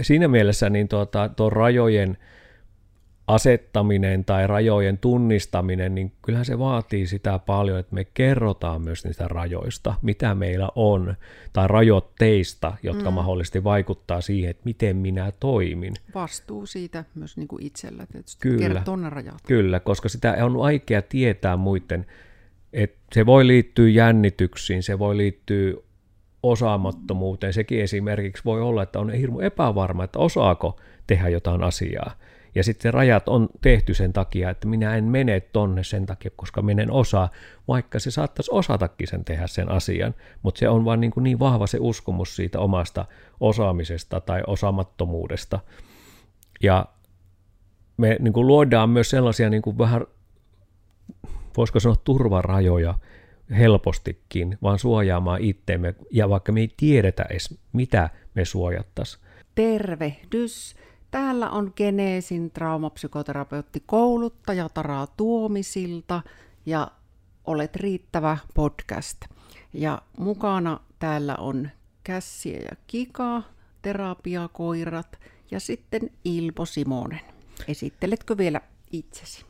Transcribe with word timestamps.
siinä 0.00 0.28
mielessä 0.28 0.70
niin 0.70 0.88
tuota, 0.88 1.28
tuo 1.28 1.50
rajojen 1.50 2.18
asettaminen 3.26 4.24
tai 4.24 4.46
rajojen 4.46 4.98
tunnistaminen, 4.98 5.94
niin 5.94 6.12
kyllähän 6.22 6.44
se 6.44 6.58
vaatii 6.58 7.06
sitä 7.06 7.38
paljon, 7.38 7.78
että 7.78 7.94
me 7.94 8.04
kerrotaan 8.04 8.82
myös 8.82 9.04
niistä 9.04 9.28
rajoista, 9.28 9.94
mitä 10.02 10.34
meillä 10.34 10.68
on, 10.74 11.14
tai 11.52 11.68
rajoitteista, 11.68 12.76
jotka 12.82 13.10
mm. 13.10 13.14
mahdollisesti 13.14 13.64
vaikuttaa 13.64 14.20
siihen, 14.20 14.50
että 14.50 14.62
miten 14.64 14.96
minä 14.96 15.32
toimin. 15.40 15.94
Vastuu 16.14 16.66
siitä 16.66 17.04
myös 17.14 17.36
niin 17.36 17.48
kuin 17.48 17.62
itsellä 17.62 18.06
tietysti, 18.06 18.48
kyllä, 18.48 18.82
tuonne 18.84 19.10
rajat. 19.10 19.42
Kyllä, 19.46 19.80
koska 19.80 20.08
sitä 20.08 20.36
on 20.44 20.58
vaikea 20.58 21.02
tietää 21.02 21.56
muiden, 21.56 22.06
että 22.72 22.98
se 23.12 23.26
voi 23.26 23.46
liittyä 23.46 23.88
jännityksiin, 23.88 24.82
se 24.82 24.98
voi 24.98 25.16
liittyä 25.16 25.74
osaamattomuuteen. 26.42 27.52
Sekin 27.52 27.80
esimerkiksi 27.80 28.44
voi 28.44 28.60
olla, 28.60 28.82
että 28.82 29.00
on 29.00 29.12
hirmu 29.12 29.40
epävarma, 29.40 30.04
että 30.04 30.18
osaako 30.18 30.80
tehdä 31.06 31.28
jotain 31.28 31.62
asiaa. 31.62 32.14
Ja 32.54 32.64
sitten 32.64 32.94
rajat 32.94 33.28
on 33.28 33.48
tehty 33.60 33.94
sen 33.94 34.12
takia, 34.12 34.50
että 34.50 34.68
minä 34.68 34.96
en 34.96 35.04
mene 35.04 35.40
tonne 35.40 35.84
sen 35.84 36.06
takia, 36.06 36.30
koska 36.36 36.62
menen 36.62 36.90
osaa, 36.90 37.28
vaikka 37.68 37.98
se 37.98 38.10
saattaisi 38.10 38.50
osatakin 38.54 39.08
sen 39.08 39.24
tehdä 39.24 39.46
sen 39.46 39.68
asian, 39.68 40.14
mutta 40.42 40.58
se 40.58 40.68
on 40.68 40.84
vain 40.84 41.00
niin, 41.00 41.10
kuin 41.10 41.24
niin 41.24 41.38
vahva 41.38 41.66
se 41.66 41.78
uskomus 41.80 42.36
siitä 42.36 42.60
omasta 42.60 43.04
osaamisesta 43.40 44.20
tai 44.20 44.42
osaamattomuudesta. 44.46 45.60
Ja 46.62 46.86
me 47.96 48.16
niin 48.20 48.32
kuin 48.32 48.46
luodaan 48.46 48.90
myös 48.90 49.10
sellaisia 49.10 49.50
niin 49.50 49.62
kuin 49.62 49.78
vähän, 49.78 50.06
voisiko 51.56 51.80
sanoa 51.80 51.96
turvarajoja 52.04 52.94
helpostikin, 53.52 54.58
vaan 54.62 54.78
suojaamaan 54.78 55.40
itteemme, 55.40 55.94
ja 56.10 56.28
vaikka 56.28 56.52
me 56.52 56.60
ei 56.60 56.74
tiedetä 56.76 57.26
edes, 57.30 57.58
mitä 57.72 58.10
me 58.34 58.44
suojattaisiin. 58.44 59.24
Tervehdys! 59.54 60.76
Täällä 61.10 61.50
on 61.50 61.72
Geneesin 61.76 62.50
traumapsykoterapeutti 62.50 63.82
kouluttaja 63.86 64.68
Tara 64.68 65.06
Tuomisilta 65.16 66.22
ja 66.66 66.90
Olet 67.44 67.76
riittävä 67.76 68.38
podcast. 68.54 69.24
Ja 69.72 70.02
mukana 70.18 70.80
täällä 70.98 71.36
on 71.36 71.68
Kässiä 72.04 72.58
ja 72.58 72.76
Kika, 72.86 73.42
terapiakoirat 73.82 75.18
ja 75.50 75.60
sitten 75.60 76.10
Ilpo 76.24 76.66
Simonen. 76.66 77.20
Esitteletkö 77.68 78.36
vielä 78.36 78.60
itsesi? 78.92 79.44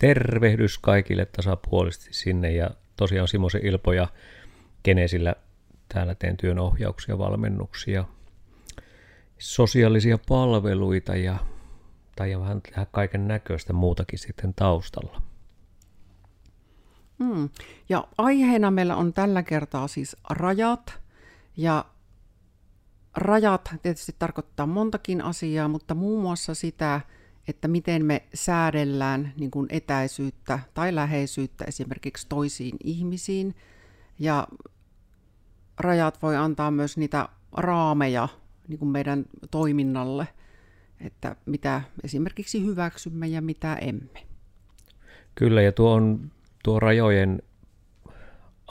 Tervehdys 0.00 0.78
kaikille 0.78 1.26
tasapuolisesti 1.26 2.08
sinne 2.12 2.52
ja 2.52 2.70
tosiaan 2.96 3.28
Simosen 3.28 3.66
Ilpo 3.66 3.92
ja 3.92 4.08
Geneesillä 4.84 5.34
täällä 5.94 6.14
teen 6.14 6.36
työnohjauksia, 6.36 7.18
valmennuksia, 7.18 8.04
sosiaalisia 9.38 10.18
palveluita 10.28 11.16
ja, 11.16 11.36
tai 12.16 12.40
vähän 12.40 12.62
tehdä 12.62 12.86
kaiken 12.90 13.28
näköistä 13.28 13.72
muutakin 13.72 14.18
sitten 14.18 14.54
taustalla. 14.54 15.22
Mm. 17.18 17.48
Ja 17.88 18.08
aiheena 18.18 18.70
meillä 18.70 18.96
on 18.96 19.12
tällä 19.12 19.42
kertaa 19.42 19.88
siis 19.88 20.16
rajat. 20.30 20.98
Ja 21.56 21.84
rajat 23.16 23.74
tietysti 23.82 24.14
tarkoittaa 24.18 24.66
montakin 24.66 25.22
asiaa, 25.22 25.68
mutta 25.68 25.94
muun 25.94 26.22
muassa 26.22 26.54
sitä, 26.54 27.00
että 27.48 27.68
miten 27.68 28.04
me 28.04 28.22
säädellään 28.34 29.32
niin 29.36 29.50
kuin 29.50 29.66
etäisyyttä 29.70 30.58
tai 30.74 30.94
läheisyyttä 30.94 31.64
esimerkiksi 31.64 32.26
toisiin 32.28 32.76
ihmisiin. 32.84 33.54
Ja 34.18 34.46
rajat 35.78 36.22
voi 36.22 36.36
antaa 36.36 36.70
myös 36.70 36.96
niitä 36.96 37.28
raameja 37.52 38.28
niin 38.68 38.78
kuin 38.78 38.88
meidän 38.88 39.24
toiminnalle, 39.50 40.28
että 41.00 41.36
mitä 41.46 41.82
esimerkiksi 42.04 42.64
hyväksymme 42.64 43.26
ja 43.26 43.42
mitä 43.42 43.74
emme. 43.74 44.26
Kyllä, 45.34 45.62
ja 45.62 45.72
tuo, 45.72 45.92
on, 45.92 46.30
tuo 46.64 46.80
rajojen 46.80 47.42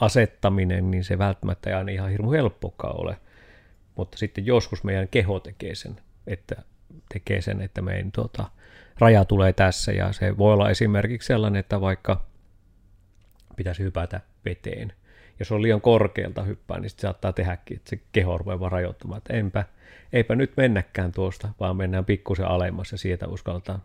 asettaminen, 0.00 0.90
niin 0.90 1.04
se 1.04 1.18
välttämättä 1.18 1.70
ei 1.70 1.76
aina 1.76 1.92
ihan 1.92 2.10
hirmu 2.10 2.30
helppokaan 2.30 3.00
ole. 3.00 3.20
Mutta 3.96 4.18
sitten 4.18 4.46
joskus 4.46 4.84
meidän 4.84 5.08
keho 5.08 5.40
tekee 5.40 5.74
sen, 5.74 6.00
että 6.26 6.62
tekee 7.12 7.40
sen, 7.40 7.60
että 7.60 7.82
meidän 7.82 8.12
tuota, 8.12 8.50
raja 8.98 9.24
tulee 9.24 9.52
tässä. 9.52 9.92
Ja 9.92 10.12
se 10.12 10.38
voi 10.38 10.52
olla 10.52 10.70
esimerkiksi 10.70 11.26
sellainen, 11.26 11.60
että 11.60 11.80
vaikka 11.80 12.24
pitäisi 13.56 13.82
hypätä 13.82 14.20
veteen. 14.44 14.92
Jos 15.38 15.52
on 15.52 15.62
liian 15.62 15.80
korkealta 15.80 16.42
hyppää, 16.42 16.80
niin 16.80 16.90
sitten 16.90 17.02
saattaa 17.02 17.32
tehdäkin, 17.32 17.76
että 17.76 17.90
se 17.90 18.00
keho 18.12 18.38
rupeaa 18.38 18.68
rajoittamaan, 18.68 19.18
että 19.18 19.34
enpä, 19.34 19.64
eipä 20.12 20.34
nyt 20.34 20.52
mennäkään 20.56 21.12
tuosta, 21.12 21.48
vaan 21.60 21.76
mennään 21.76 22.04
pikkusen 22.04 22.46
alemmas 22.46 22.92
ja 22.92 22.98
sieltä 22.98 23.28
uskaltaa 23.28 23.80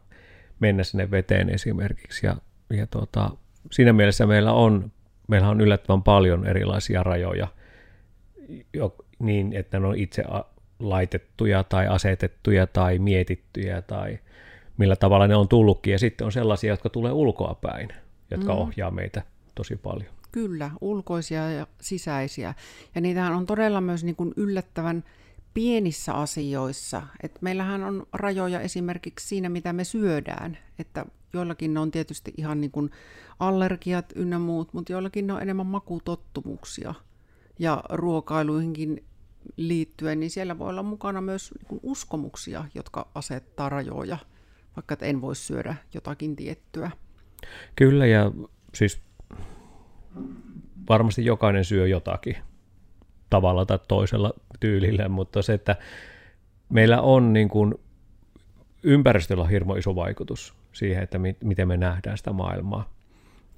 mennä 0.60 0.84
sinne 0.84 1.12
veteen 1.12 1.50
esimerkiksi. 1.50 2.26
Ja, 2.26 2.36
ja 2.70 2.88
tuota, 2.88 3.32
siinä 3.72 3.94
mielessä 3.94 4.26
meillä 4.26 4.54
on, 4.54 4.92
meillä 5.28 5.50
on 5.50 5.62
yllättävän 5.62 6.04
paljon 6.04 6.48
erilaisia 6.48 7.04
rajoja, 7.04 7.48
jo, 8.74 8.96
niin 9.20 9.54
että 9.54 9.80
ne 9.80 9.88
on 9.88 9.98
itse 9.98 10.24
laitettuja 10.80 11.64
tai 11.64 11.88
asetettuja 11.88 12.68
tai 12.68 13.00
mietittyjä 13.00 13.82
tai 13.82 14.20
millä 14.80 14.96
tavalla 14.96 15.28
ne 15.28 15.36
on 15.36 15.48
tullutkin. 15.48 15.92
Ja 15.92 16.00
sitten 16.00 16.26
on 16.26 16.32
sellaisia, 16.32 16.70
jotka 16.70 16.90
tulee 16.90 17.12
ulkoa 17.12 17.56
päin, 17.62 17.90
jotka 18.32 18.54
mm. 18.54 18.60
ohjaa 18.60 18.92
meitä 18.92 19.22
tosi 19.56 19.76
paljon. 19.76 20.14
Kyllä, 20.32 20.72
ulkoisia 20.82 21.52
ja 21.52 21.68
sisäisiä. 21.82 22.54
Ja 22.96 23.02
niitähän 23.02 23.34
on 23.34 23.46
todella 23.46 23.82
myös 23.82 24.04
niin 24.04 24.16
kuin 24.16 24.34
yllättävän 24.36 25.04
pienissä 25.54 26.14
asioissa. 26.14 27.02
Et 27.24 27.42
meillähän 27.42 27.84
on 27.84 28.08
rajoja 28.14 28.60
esimerkiksi 28.60 29.28
siinä, 29.28 29.50
mitä 29.50 29.74
me 29.74 29.84
syödään. 29.84 30.58
Että 30.80 31.06
joillakin 31.34 31.74
ne 31.74 31.80
on 31.80 31.92
tietysti 31.92 32.34
ihan 32.38 32.62
niin 32.62 32.72
kuin 32.72 32.92
allergiat 33.40 34.14
ynnä 34.16 34.40
muut, 34.40 34.74
mutta 34.74 34.92
joillakin 34.92 35.28
ne 35.28 35.34
on 35.34 35.42
enemmän 35.42 35.66
makutottumuksia. 35.66 36.94
Ja 37.60 37.84
ruokailuihinkin 37.90 39.04
liittyen, 39.58 40.20
niin 40.20 40.30
siellä 40.30 40.60
voi 40.60 40.70
olla 40.70 40.84
mukana 40.84 41.22
myös 41.22 41.52
niin 41.58 41.68
kuin 41.68 41.80
uskomuksia, 41.84 42.66
jotka 42.76 43.08
asettaa 43.16 43.70
rajoja, 43.70 44.18
vaikka 44.76 44.94
että 44.94 45.06
en 45.06 45.22
voi 45.22 45.36
syödä 45.36 45.76
jotakin 45.94 46.36
tiettyä. 46.36 46.92
Kyllä, 47.76 48.06
ja 48.06 48.32
siis 48.74 49.02
varmasti 50.90 51.26
jokainen 51.26 51.66
syö 51.66 51.88
jotakin 51.88 52.36
tavalla 53.30 53.66
tai 53.66 53.80
toisella 53.88 54.34
tyylillä, 54.60 55.10
mutta 55.10 55.42
se, 55.42 55.54
että 55.54 55.76
meillä 56.70 57.02
on 57.02 57.34
niin 57.34 57.50
kuin 57.50 57.76
ympäristöllä 58.84 59.44
on 59.44 59.50
hirmo 59.50 59.76
iso 59.76 59.96
vaikutus 59.96 60.54
siihen, 60.74 61.04
että 61.04 61.20
mi- 61.20 61.38
miten 61.44 61.68
me 61.68 61.78
nähdään 61.78 62.18
sitä 62.18 62.34
maailmaa 62.34 62.99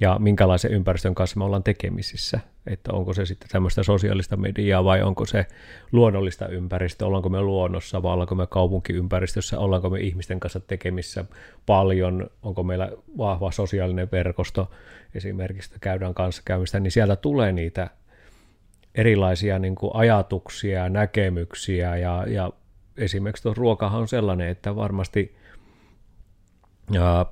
ja 0.01 0.19
minkälaisen 0.19 0.71
ympäristön 0.71 1.15
kanssa 1.15 1.37
me 1.37 1.43
ollaan 1.43 1.63
tekemisissä, 1.63 2.39
että 2.67 2.93
onko 2.93 3.13
se 3.13 3.25
sitten 3.25 3.49
tämmöistä 3.49 3.83
sosiaalista 3.83 4.37
mediaa 4.37 4.83
vai 4.83 5.01
onko 5.01 5.25
se 5.25 5.45
luonnollista 5.91 6.47
ympäristöä, 6.47 7.07
ollaanko 7.07 7.29
me 7.29 7.41
luonnossa 7.41 8.03
vai 8.03 8.13
ollaanko 8.13 8.35
me 8.35 8.47
kaupunkiympäristössä, 8.47 9.59
ollaanko 9.59 9.89
me 9.89 9.99
ihmisten 9.99 10.39
kanssa 10.39 10.59
tekemissä 10.59 11.25
paljon, 11.65 12.29
onko 12.43 12.63
meillä 12.63 12.91
vahva 13.17 13.51
sosiaalinen 13.51 14.09
verkosto 14.11 14.71
esimerkiksi, 15.15 15.69
että 15.69 15.79
käydään 15.79 16.13
kanssakäymistä, 16.13 16.79
niin 16.79 16.91
sieltä 16.91 17.15
tulee 17.15 17.51
niitä 17.51 17.89
erilaisia 18.95 19.59
niin 19.59 19.75
kuin 19.75 19.91
ajatuksia, 19.95 20.89
näkemyksiä 20.89 21.97
ja, 21.97 22.25
ja 22.27 22.51
esimerkiksi 22.97 23.43
tuo 23.43 23.53
ruokahan 23.53 24.01
on 24.01 24.07
sellainen, 24.07 24.47
että 24.47 24.75
varmasti 24.75 25.35
ja 26.91 27.25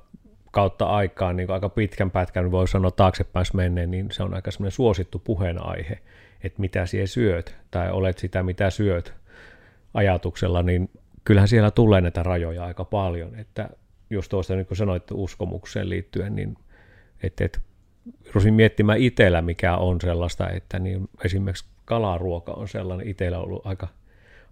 kautta 0.50 0.86
aikaan, 0.86 1.36
niin 1.36 1.50
aika 1.50 1.68
pitkän 1.68 2.10
pätkän 2.10 2.50
voi 2.50 2.68
sanoa 2.68 2.90
taaksepäin 2.90 3.46
menneen, 3.54 3.90
niin 3.90 4.08
se 4.10 4.22
on 4.22 4.34
aika 4.34 4.50
semmoinen 4.50 4.72
suosittu 4.72 5.18
puheenaihe, 5.18 5.98
että 6.44 6.60
mitä 6.60 6.86
siellä 6.86 7.06
syöt 7.06 7.56
tai 7.70 7.90
olet 7.90 8.18
sitä 8.18 8.42
mitä 8.42 8.70
syöt 8.70 9.14
ajatuksella, 9.94 10.62
niin 10.62 10.90
kyllähän 11.24 11.48
siellä 11.48 11.70
tulee 11.70 12.00
näitä 12.00 12.22
rajoja 12.22 12.64
aika 12.64 12.84
paljon, 12.84 13.34
että 13.34 13.70
just 14.10 14.28
tuosta 14.30 14.54
niin 14.54 14.66
kuin 14.66 14.78
sanoit 14.78 15.04
uskomukseen 15.12 15.88
liittyen, 15.88 16.36
niin 16.36 16.56
että, 17.22 17.44
että 17.44 17.58
rusin 18.34 18.54
miettimään 18.54 18.98
itsellä, 18.98 19.42
mikä 19.42 19.76
on 19.76 20.00
sellaista, 20.00 20.50
että 20.50 20.78
niin 20.78 21.08
esimerkiksi 21.24 21.64
kalaruoka 21.84 22.52
on 22.52 22.68
sellainen 22.68 23.08
itsellä 23.08 23.38
ollut 23.38 23.66
aika, 23.66 23.88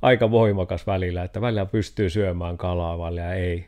aika 0.03 0.31
voimakas 0.31 0.87
välillä, 0.87 1.25
että 1.25 1.41
välillä 1.41 1.67
pystyy 1.67 2.11
syömään 2.11 2.59
kalaa, 2.59 2.99
välillä 2.99 3.35
ei. 3.35 3.67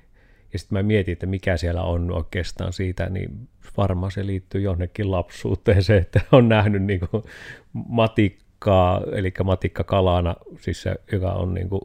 Ja 0.53 0.59
sitten 0.59 0.79
mä 0.79 0.83
mietin, 0.83 1.13
että 1.13 1.27
mikä 1.27 1.57
siellä 1.57 1.83
on 1.83 2.13
oikeastaan 2.13 2.73
siitä, 2.73 3.09
niin 3.09 3.49
varmaan 3.77 4.13
se 4.13 4.27
liittyy 4.27 4.61
jonnekin 4.61 5.11
lapsuuteen 5.11 5.83
se, 5.83 5.97
että 5.97 6.21
on 6.33 6.49
nähnyt 6.49 6.83
niin 6.83 7.01
kuin 7.11 7.23
matikkaa, 7.73 9.03
eli 9.13 9.33
matikka 9.45 9.85
kalana, 9.85 10.37
siis 10.61 10.83
se, 10.83 10.95
joka 11.13 11.33
on 11.33 11.55
niin 11.55 11.69
kuin, 11.69 11.83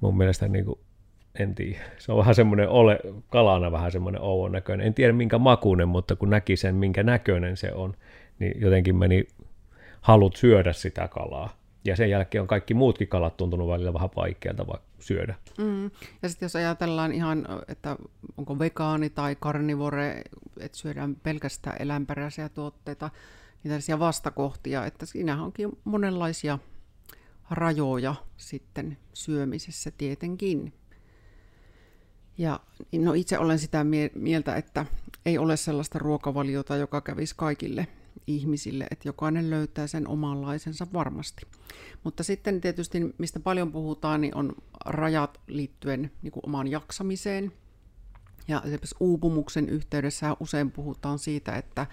mun 0.00 0.16
mielestä 0.16 0.48
niin 0.48 0.64
kuin 0.64 0.78
en 1.38 1.54
tiedä. 1.54 1.80
Se 1.98 2.12
on 2.12 2.18
vähän 2.18 2.34
semmoinen 2.34 2.68
ole, 2.68 3.00
kalana 3.28 3.72
vähän 3.72 3.92
semmoinen 3.92 4.20
ouvon 4.20 4.52
näköinen. 4.52 4.86
En 4.86 4.94
tiedä 4.94 5.12
minkä 5.12 5.38
makuinen, 5.38 5.88
mutta 5.88 6.16
kun 6.16 6.30
näki 6.30 6.56
sen, 6.56 6.74
minkä 6.74 7.02
näköinen 7.02 7.56
se 7.56 7.72
on, 7.72 7.94
niin 8.38 8.60
jotenkin 8.60 8.96
meni 8.96 9.26
halut 10.00 10.36
syödä 10.36 10.72
sitä 10.72 11.08
kalaa. 11.08 11.61
Ja 11.84 11.96
sen 11.96 12.10
jälkeen 12.10 12.42
on 12.42 12.48
kaikki 12.48 12.74
muutkin 12.74 13.08
kalat 13.08 13.36
tuntunut 13.36 13.68
välillä 13.68 13.92
vähän 13.92 14.10
vaikealta 14.16 14.66
syödä. 15.00 15.34
Mm. 15.58 15.90
Ja 16.22 16.28
sitten 16.28 16.46
jos 16.46 16.56
ajatellaan 16.56 17.12
ihan, 17.12 17.46
että 17.68 17.96
onko 18.36 18.58
vegaani 18.58 19.10
tai 19.10 19.36
karnivore, 19.40 20.22
että 20.60 20.78
syödään 20.78 21.16
pelkästään 21.16 21.76
eläinperäisiä 21.82 22.48
tuotteita, 22.48 23.10
niin 23.64 23.68
tällaisia 23.68 23.98
vastakohtia, 23.98 24.86
että 24.86 25.06
siinä 25.06 25.42
onkin 25.42 25.78
monenlaisia 25.84 26.58
rajoja 27.50 28.14
sitten 28.36 28.98
syömisessä 29.12 29.90
tietenkin. 29.98 30.72
Ja 32.38 32.60
no 32.92 33.12
itse 33.12 33.38
olen 33.38 33.58
sitä 33.58 33.84
mieltä, 34.14 34.56
että 34.56 34.86
ei 35.26 35.38
ole 35.38 35.56
sellaista 35.56 35.98
ruokavaliota, 35.98 36.76
joka 36.76 37.00
kävisi 37.00 37.34
kaikille 37.36 37.86
ihmisille, 38.26 38.86
että 38.90 39.08
jokainen 39.08 39.50
löytää 39.50 39.86
sen 39.86 40.08
omanlaisensa 40.08 40.86
varmasti. 40.92 41.46
Mutta 42.04 42.22
sitten 42.22 42.60
tietysti, 42.60 43.14
mistä 43.18 43.40
paljon 43.40 43.72
puhutaan, 43.72 44.20
niin 44.20 44.36
on 44.36 44.52
rajat 44.84 45.40
liittyen 45.46 46.10
niin 46.22 46.32
kuin 46.32 46.46
omaan 46.46 46.68
jaksamiseen. 46.68 47.52
Ja 48.48 48.60
esimerkiksi 48.64 48.96
uupumuksen 49.00 49.68
yhteydessä 49.68 50.36
usein 50.40 50.70
puhutaan 50.70 51.18
siitä, 51.18 51.56
että 51.56 51.86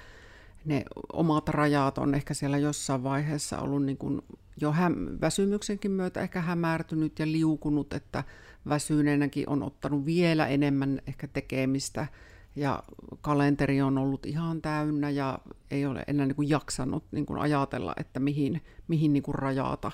ne 0.66 0.84
omat 1.14 1.50
rajat 1.50 1.98
on 1.98 2.16
ehkä 2.16 2.34
siellä 2.34 2.58
jossain 2.58 3.04
vaiheessa 3.04 3.60
ollut 3.60 3.86
niin 3.86 3.98
kuin 3.98 4.22
jo 4.62 4.72
häm- 4.72 5.22
väsymyksenkin 5.22 5.92
myötä 5.92 6.22
ehkä 6.22 6.42
hämärtynyt 6.42 7.20
ja 7.20 7.26
liukunut, 7.26 7.94
että 7.94 8.24
väsyneenäkin 8.70 9.50
on 9.50 9.64
ottanut 9.64 10.06
vielä 10.06 10.48
enemmän 10.48 11.02
ehkä 11.08 11.28
tekemistä 11.28 12.08
ja 12.56 12.84
kalenteri 13.22 13.82
on 13.82 13.98
ollut 13.98 14.26
ihan 14.26 14.62
täynnä 14.62 15.10
ja 15.10 15.40
ei 15.72 15.86
ole 15.86 16.04
enää 16.08 16.26
niin 16.26 16.36
kuin 16.36 16.50
jaksanut 16.50 17.04
niin 17.12 17.26
kuin 17.26 17.40
ajatella, 17.40 17.94
että 17.98 18.20
mihin, 18.20 18.62
mihin 18.88 19.14
niin 19.14 19.24
kuin 19.24 19.36
rajata. 19.36 19.92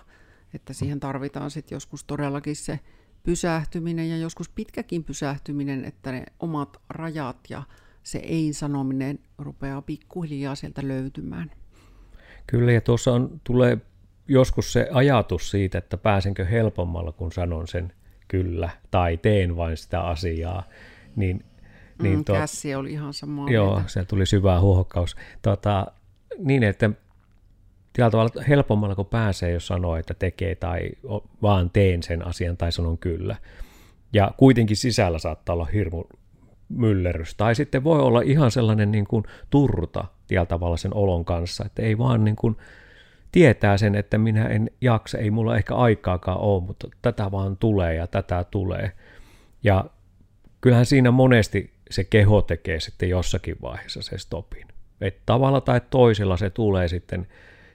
Että 0.53 0.73
siihen 0.73 0.99
tarvitaan 0.99 1.51
sitten 1.51 1.75
joskus 1.75 2.03
todellakin 2.03 2.55
se 2.55 2.79
pysähtyminen 3.23 4.09
ja 4.09 4.17
joskus 4.17 4.49
pitkäkin 4.49 5.03
pysähtyminen, 5.03 5.85
että 5.85 6.11
ne 6.11 6.23
omat 6.39 6.81
rajat 6.89 7.37
ja 7.49 7.63
se 8.03 8.17
ei-sanominen 8.17 9.19
rupeaa 9.37 9.81
pikkuhiljaa 9.81 10.55
sieltä 10.55 10.87
löytymään. 10.87 11.51
Kyllä, 12.47 12.71
ja 12.71 12.81
tuossa 12.81 13.13
on, 13.13 13.41
tulee 13.43 13.77
joskus 14.27 14.73
se 14.73 14.89
ajatus 14.91 15.51
siitä, 15.51 15.77
että 15.77 15.97
pääsenkö 15.97 16.45
helpommalla, 16.45 17.11
kun 17.11 17.31
sanon 17.31 17.67
sen 17.67 17.93
kyllä, 18.27 18.69
tai 18.91 19.17
teen 19.17 19.55
vain 19.55 19.77
sitä 19.77 20.01
asiaa, 20.01 20.63
niin 21.15 21.45
niin 22.01 22.17
mm, 22.17 22.25
to, 22.25 22.33
kässi 22.33 22.75
oli 22.75 22.91
ihan 22.91 23.13
sama. 23.13 23.49
Joo, 23.49 23.81
se 23.87 24.05
tuli 24.05 24.25
syvä 24.25 24.59
huohokkaus. 24.59 25.15
Tota, 25.41 25.87
niin, 26.37 26.63
että 26.63 26.89
tällä 27.93 28.11
tavalla 28.11 28.43
helpommalla 28.47 28.95
kun 28.95 29.05
pääsee, 29.05 29.51
jos 29.51 29.67
sanoo, 29.67 29.95
että 29.95 30.13
tekee 30.13 30.55
tai 30.55 30.89
vaan 31.41 31.69
teen 31.69 32.03
sen 32.03 32.27
asian 32.27 32.57
tai 32.57 32.71
sanon 32.71 32.97
kyllä. 32.97 33.35
Ja 34.13 34.31
kuitenkin 34.37 34.77
sisällä 34.77 35.19
saattaa 35.19 35.53
olla 35.53 35.65
hirmu 35.65 36.03
myllerrys. 36.69 37.35
Tai 37.35 37.55
sitten 37.55 37.83
voi 37.83 37.99
olla 37.99 38.21
ihan 38.21 38.51
sellainen 38.51 38.91
niin 38.91 39.07
kuin 39.07 39.23
turta 39.49 40.05
tällä 40.27 40.45
tavalla 40.45 40.77
sen 40.77 40.93
olon 40.93 41.25
kanssa, 41.25 41.65
että 41.65 41.81
ei 41.81 41.97
vaan 41.97 42.23
niin 42.23 42.35
kuin 42.35 42.57
tietää 43.31 43.77
sen, 43.77 43.95
että 43.95 44.17
minä 44.17 44.47
en 44.47 44.71
jaksa, 44.81 45.17
ei 45.17 45.31
mulla 45.31 45.57
ehkä 45.57 45.75
aikaakaan 45.75 46.39
ole, 46.39 46.63
mutta 46.63 46.87
tätä 47.01 47.31
vaan 47.31 47.57
tulee 47.57 47.95
ja 47.95 48.07
tätä 48.07 48.43
tulee. 48.51 48.91
Ja 49.63 49.85
kyllähän 50.61 50.85
siinä 50.85 51.11
monesti 51.11 51.74
se 51.89 52.03
keho 52.03 52.41
tekee 52.41 52.79
sitten 52.79 53.09
jossakin 53.09 53.55
vaiheessa 53.61 54.01
se 54.01 54.17
stopin. 54.17 54.67
Et 55.01 55.17
tavalla 55.25 55.61
tai 55.61 55.81
toisella 55.89 56.37
se 56.37 56.49
tulee 56.49 56.87
sitten 56.87 57.27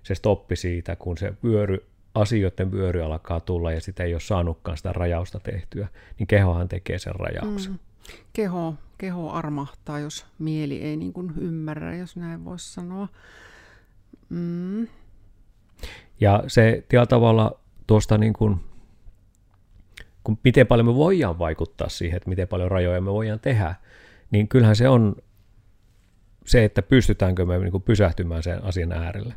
se 0.02 0.14
stoppi 0.14 0.56
siitä, 0.56 0.96
kun 0.96 1.18
se 1.18 1.32
vyöry, 1.44 1.86
asioiden 2.14 2.72
vyöry 2.72 3.02
alkaa 3.02 3.40
tulla 3.40 3.72
ja 3.72 3.80
sitä 3.80 4.04
ei 4.04 4.14
ole 4.14 4.20
saanutkaan 4.20 4.76
sitä 4.76 4.92
rajausta 4.92 5.40
tehtyä, 5.40 5.88
niin 6.18 6.26
kehohan 6.26 6.68
tekee 6.68 6.98
sen 6.98 7.14
rajauksen. 7.14 7.72
Mm. 7.72 7.78
Keho, 8.32 8.74
keho 8.98 9.30
armahtaa, 9.30 9.98
jos 9.98 10.26
mieli 10.38 10.82
ei 10.82 10.96
niin 10.96 11.12
kuin 11.12 11.32
ymmärrä, 11.40 11.96
jos 11.96 12.16
näin 12.16 12.44
voisi 12.44 12.72
sanoa. 12.72 13.08
Mm. 14.28 14.86
Ja 16.20 16.44
se 16.46 16.84
tällä 16.88 17.06
tavalla 17.06 17.60
tuosta 17.86 18.18
niin 18.18 18.32
kuin 18.32 18.60
kun 20.24 20.38
miten 20.44 20.66
paljon 20.66 20.86
me 20.86 20.94
voidaan 20.94 21.38
vaikuttaa 21.38 21.88
siihen, 21.88 22.16
että 22.16 22.28
miten 22.28 22.48
paljon 22.48 22.70
rajoja 22.70 23.00
me 23.00 23.12
voidaan 23.12 23.40
tehdä, 23.40 23.74
niin 24.30 24.48
kyllähän 24.48 24.76
se 24.76 24.88
on 24.88 25.16
se, 26.46 26.64
että 26.64 26.82
pystytäänkö 26.82 27.46
me 27.46 27.58
niin 27.58 27.70
kuin 27.70 27.82
pysähtymään 27.82 28.42
sen 28.42 28.64
asian 28.64 28.92
äärelle. 28.92 29.34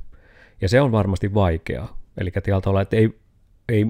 Ja 0.61 0.69
se 0.69 0.81
on 0.81 0.91
varmasti 0.91 1.33
vaikeaa. 1.33 1.97
Eli 2.17 2.31
tavalla, 2.31 2.81
että 2.81 2.95
ei, 2.95 3.19
ei, 3.69 3.85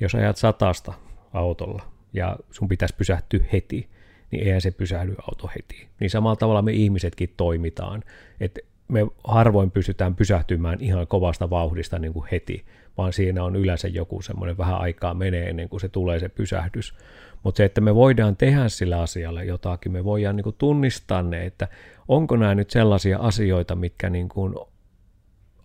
jos 0.00 0.14
ajat 0.14 0.36
satasta 0.36 0.92
autolla 1.32 1.82
ja 2.12 2.36
sun 2.50 2.68
pitäisi 2.68 2.94
pysähtyä 2.96 3.44
heti, 3.52 3.88
niin 4.30 4.46
eihän 4.46 4.60
se 4.60 4.70
pysähdy 4.70 5.14
auto 5.28 5.50
heti. 5.56 5.88
Niin 6.00 6.10
samalla 6.10 6.36
tavalla 6.36 6.62
me 6.62 6.72
ihmisetkin 6.72 7.34
toimitaan, 7.36 8.02
että 8.40 8.60
me 8.88 9.06
harvoin 9.24 9.70
pystytään 9.70 10.14
pysähtymään 10.14 10.80
ihan 10.80 11.06
kovasta 11.06 11.50
vauhdista 11.50 11.98
niin 11.98 12.12
kuin 12.12 12.28
heti, 12.32 12.64
vaan 12.98 13.12
siinä 13.12 13.44
on 13.44 13.56
yleensä 13.56 13.88
joku 13.88 14.22
semmoinen 14.22 14.58
vähän 14.58 14.78
aikaa 14.78 15.14
menee 15.14 15.48
ennen 15.48 15.68
kuin 15.68 15.80
se 15.80 15.88
tulee 15.88 16.18
se 16.18 16.28
pysähdys. 16.28 16.94
Mutta 17.42 17.56
se, 17.56 17.64
että 17.64 17.80
me 17.80 17.94
voidaan 17.94 18.36
tehdä 18.36 18.68
sillä 18.68 19.00
asialla 19.00 19.42
jotakin, 19.42 19.92
me 19.92 20.04
voidaan 20.04 20.36
niin 20.36 20.44
kuin 20.44 20.56
tunnistaa 20.58 21.22
ne, 21.22 21.46
että 21.46 21.68
onko 22.08 22.36
nämä 22.36 22.54
nyt 22.54 22.70
sellaisia 22.70 23.18
asioita, 23.18 23.76
mitkä 23.76 24.10
niin 24.10 24.28
kuin 24.28 24.54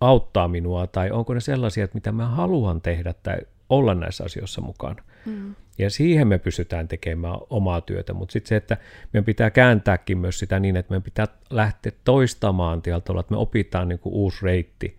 auttaa 0.01 0.47
minua, 0.47 0.87
tai 0.87 1.11
onko 1.11 1.33
ne 1.33 1.39
sellaisia, 1.39 1.83
että 1.83 1.95
mitä 1.95 2.11
mä 2.11 2.27
haluan 2.27 2.81
tehdä 2.81 3.13
tai 3.23 3.37
olla 3.69 3.95
näissä 3.95 4.23
asioissa 4.23 4.61
mukana. 4.61 5.03
Mm. 5.27 5.55
Ja 5.77 5.89
siihen 5.89 6.27
me 6.27 6.37
pystytään 6.37 6.87
tekemään 6.87 7.37
omaa 7.49 7.81
työtä, 7.81 8.13
mutta 8.13 8.33
sitten 8.33 8.49
se, 8.49 8.55
että 8.55 8.77
meidän 9.13 9.25
pitää 9.25 9.49
kääntääkin 9.49 10.17
myös 10.17 10.39
sitä 10.39 10.59
niin, 10.59 10.75
että 10.75 10.91
meidän 10.91 11.03
pitää 11.03 11.25
lähteä 11.49 11.91
toistamaan 12.03 12.81
tieltä, 12.81 13.13
että 13.19 13.33
me 13.33 13.37
opitaan 13.37 13.87
niin 13.87 13.99
uusi 14.03 14.45
reitti 14.45 14.97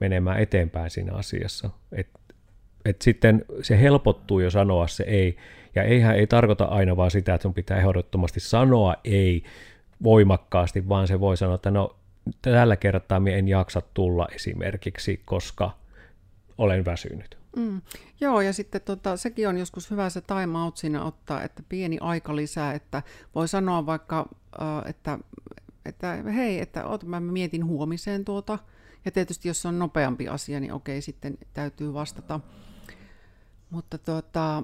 menemään 0.00 0.40
eteenpäin 0.40 0.90
siinä 0.90 1.12
asiassa. 1.12 1.70
Et, 1.92 2.08
et 2.84 3.02
sitten 3.02 3.44
se 3.62 3.80
helpottuu 3.80 4.40
jo 4.40 4.50
sanoa 4.50 4.86
se 4.86 5.04
ei, 5.04 5.36
ja 5.74 5.82
eihän 5.82 6.16
ei 6.16 6.26
tarkoita 6.26 6.64
aina 6.64 6.96
vaan 6.96 7.10
sitä, 7.10 7.34
että 7.34 7.42
sun 7.42 7.54
pitää 7.54 7.78
ehdottomasti 7.78 8.40
sanoa 8.40 8.94
ei 9.04 9.44
voimakkaasti, 10.02 10.88
vaan 10.88 11.08
se 11.08 11.20
voi 11.20 11.36
sanoa, 11.36 11.54
että 11.54 11.70
no 11.70 11.96
tällä 12.42 12.76
kertaa 12.76 13.20
minä 13.20 13.36
en 13.36 13.48
jaksa 13.48 13.82
tulla 13.94 14.28
esimerkiksi, 14.34 15.22
koska 15.24 15.70
olen 16.58 16.84
väsynyt. 16.84 17.43
Mm. 17.56 17.80
Joo, 18.20 18.40
ja 18.40 18.52
sitten 18.52 18.80
tota, 18.80 19.16
sekin 19.16 19.48
on 19.48 19.58
joskus 19.58 19.90
hyvä 19.90 20.10
se 20.10 20.20
time 20.20 20.58
out 20.58 20.76
siinä 20.76 21.04
ottaa, 21.04 21.42
että 21.42 21.62
pieni 21.68 21.98
aika 22.00 22.36
lisää, 22.36 22.74
että 22.74 23.02
voi 23.34 23.48
sanoa 23.48 23.86
vaikka, 23.86 24.28
äh, 24.62 24.90
että, 24.90 25.18
että 25.84 26.22
hei, 26.22 26.60
että 26.60 26.86
oot, 26.86 27.04
mä 27.04 27.20
mietin 27.20 27.66
huomiseen 27.66 28.24
tuota, 28.24 28.58
ja 29.04 29.10
tietysti 29.10 29.48
jos 29.48 29.62
se 29.62 29.68
on 29.68 29.78
nopeampi 29.78 30.28
asia, 30.28 30.60
niin 30.60 30.72
okei, 30.72 31.02
sitten 31.02 31.38
täytyy 31.52 31.94
vastata. 31.94 32.40
Mutta 33.70 33.98
tuota, 33.98 34.62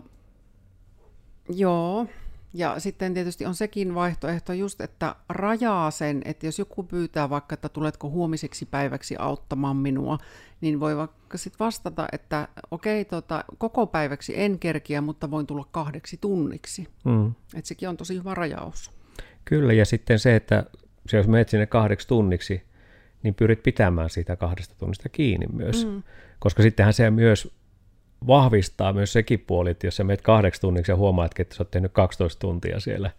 Joo, 1.48 2.06
ja 2.54 2.80
sitten 2.80 3.14
tietysti 3.14 3.46
on 3.46 3.54
sekin 3.54 3.94
vaihtoehto 3.94 4.52
just, 4.52 4.80
että 4.80 5.14
rajaa 5.28 5.90
sen, 5.90 6.22
että 6.24 6.46
jos 6.46 6.58
joku 6.58 6.82
pyytää 6.82 7.30
vaikka, 7.30 7.54
että 7.54 7.68
tuletko 7.68 8.10
huomiseksi 8.10 8.66
päiväksi 8.66 9.16
auttamaan 9.18 9.76
minua, 9.76 10.18
niin 10.60 10.80
voi 10.80 10.96
vaikka 10.96 11.38
sitten 11.38 11.64
vastata, 11.64 12.08
että 12.12 12.48
okei, 12.70 13.04
tota, 13.04 13.44
koko 13.58 13.86
päiväksi 13.86 14.40
en 14.40 14.58
kerkiä, 14.58 15.00
mutta 15.00 15.30
voin 15.30 15.46
tulla 15.46 15.68
kahdeksi 15.70 16.18
tunniksi. 16.20 16.88
Mm. 17.04 17.32
Että 17.54 17.68
sekin 17.68 17.88
on 17.88 17.96
tosi 17.96 18.14
hyvä 18.14 18.34
rajaus. 18.34 18.90
Kyllä, 19.44 19.72
ja 19.72 19.84
sitten 19.84 20.18
se, 20.18 20.36
että 20.36 20.64
jos 21.12 21.28
menet 21.28 21.48
sinne 21.48 21.66
kahdeksi 21.66 22.08
tunniksi, 22.08 22.62
niin 23.22 23.34
pyrit 23.34 23.62
pitämään 23.62 24.10
siitä 24.10 24.36
kahdesta 24.36 24.74
tunnista 24.78 25.08
kiinni 25.08 25.46
myös. 25.52 25.86
Mm. 25.86 26.02
Koska 26.38 26.62
sittenhän 26.62 26.94
se 26.94 27.10
myös 27.10 27.59
vahvistaa 28.26 28.92
myös 28.92 29.12
sekin 29.12 29.44
puoli, 29.46 29.70
että 29.70 29.86
jos 29.86 29.96
sä 29.96 30.04
meet 30.04 30.22
kahdeksi 30.22 30.60
tunniksi 30.60 30.92
ja 30.92 30.96
huomaat, 30.96 31.40
että 31.40 31.54
sä 31.54 31.62
oot 31.62 31.70
tehnyt 31.70 31.92
12 31.92 32.40
tuntia 32.40 32.80
siellä, 32.80 33.10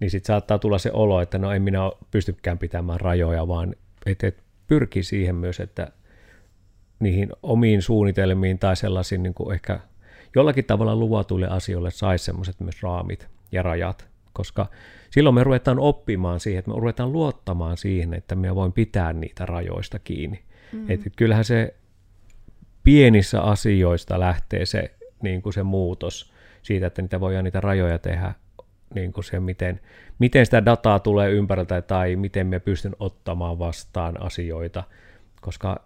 niin 0.00 0.10
sitten 0.10 0.26
saattaa 0.26 0.58
tulla 0.58 0.78
se 0.78 0.90
olo, 0.92 1.20
että 1.20 1.38
no 1.38 1.52
en 1.52 1.62
minä 1.62 1.78
pystykään 2.10 2.58
pitämään 2.58 3.00
rajoja, 3.00 3.48
vaan 3.48 3.74
että 4.06 4.26
et 4.26 4.42
pyrki 4.66 5.02
siihen 5.02 5.34
myös, 5.34 5.60
että 5.60 5.88
niihin 7.00 7.30
omiin 7.42 7.82
suunnitelmiin 7.82 8.58
tai 8.58 8.76
sellaisiin 8.76 9.22
niin 9.22 9.34
kuin 9.34 9.54
ehkä 9.54 9.80
jollakin 10.34 10.64
tavalla 10.64 10.96
luvatuille 10.96 11.48
asioille 11.48 11.90
saisi 11.90 12.24
semmoiset 12.24 12.60
myös 12.60 12.82
raamit 12.82 13.28
ja 13.52 13.62
rajat, 13.62 14.08
koska 14.32 14.66
silloin 15.10 15.34
me 15.34 15.44
ruvetaan 15.44 15.78
oppimaan 15.78 16.40
siihen, 16.40 16.58
että 16.58 16.70
me 16.70 16.80
ruvetaan 16.80 17.12
luottamaan 17.12 17.76
siihen, 17.76 18.14
että 18.14 18.34
me 18.34 18.54
voin 18.54 18.72
pitää 18.72 19.12
niitä 19.12 19.46
rajoista 19.46 19.98
kiinni. 19.98 20.42
Mm. 20.72 20.90
Että 20.90 21.10
kyllähän 21.16 21.44
se 21.44 21.74
pienissä 22.84 23.40
asioista 23.40 24.20
lähtee 24.20 24.66
se, 24.66 24.94
niin 25.22 25.42
kuin 25.42 25.52
se 25.52 25.62
muutos 25.62 26.32
siitä, 26.62 26.86
että 26.86 27.02
niitä 27.02 27.20
voidaan 27.20 27.44
niitä 27.44 27.60
rajoja 27.60 27.98
tehdä, 27.98 28.34
niin 28.94 29.12
kuin 29.12 29.24
se, 29.24 29.40
miten, 29.40 29.80
miten 30.18 30.44
sitä 30.44 30.64
dataa 30.64 30.98
tulee 30.98 31.30
ympäriltä 31.30 31.82
tai 31.82 32.16
miten 32.16 32.46
me 32.46 32.60
pystyn 32.60 32.96
ottamaan 32.98 33.58
vastaan 33.58 34.22
asioita, 34.22 34.84
koska 35.40 35.84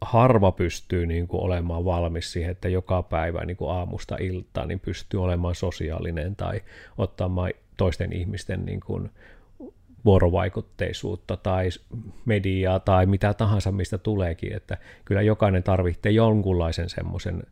harva 0.00 0.52
pystyy 0.52 1.06
niin 1.06 1.28
kuin 1.28 1.42
olemaan 1.42 1.84
valmis 1.84 2.32
siihen, 2.32 2.50
että 2.50 2.68
joka 2.68 3.02
päivä 3.02 3.44
niin 3.44 3.56
kuin 3.56 3.70
aamusta 3.70 4.16
iltaan 4.20 4.68
niin 4.68 4.80
pystyy 4.80 5.22
olemaan 5.22 5.54
sosiaalinen 5.54 6.36
tai 6.36 6.60
ottamaan 6.98 7.52
toisten 7.76 8.12
ihmisten 8.12 8.64
niin 8.66 8.80
kuin 8.80 9.10
vuorovaikutteisuutta 10.06 11.36
tai 11.36 11.68
mediaa 12.24 12.80
tai 12.80 13.06
mitä 13.06 13.34
tahansa, 13.34 13.72
mistä 13.72 13.98
tuleekin, 13.98 14.56
että 14.56 14.78
kyllä 15.04 15.22
jokainen 15.22 15.62
tarvitsee 15.62 16.12
jonkunlaisen 16.12 16.88
semmoisen 16.88 17.42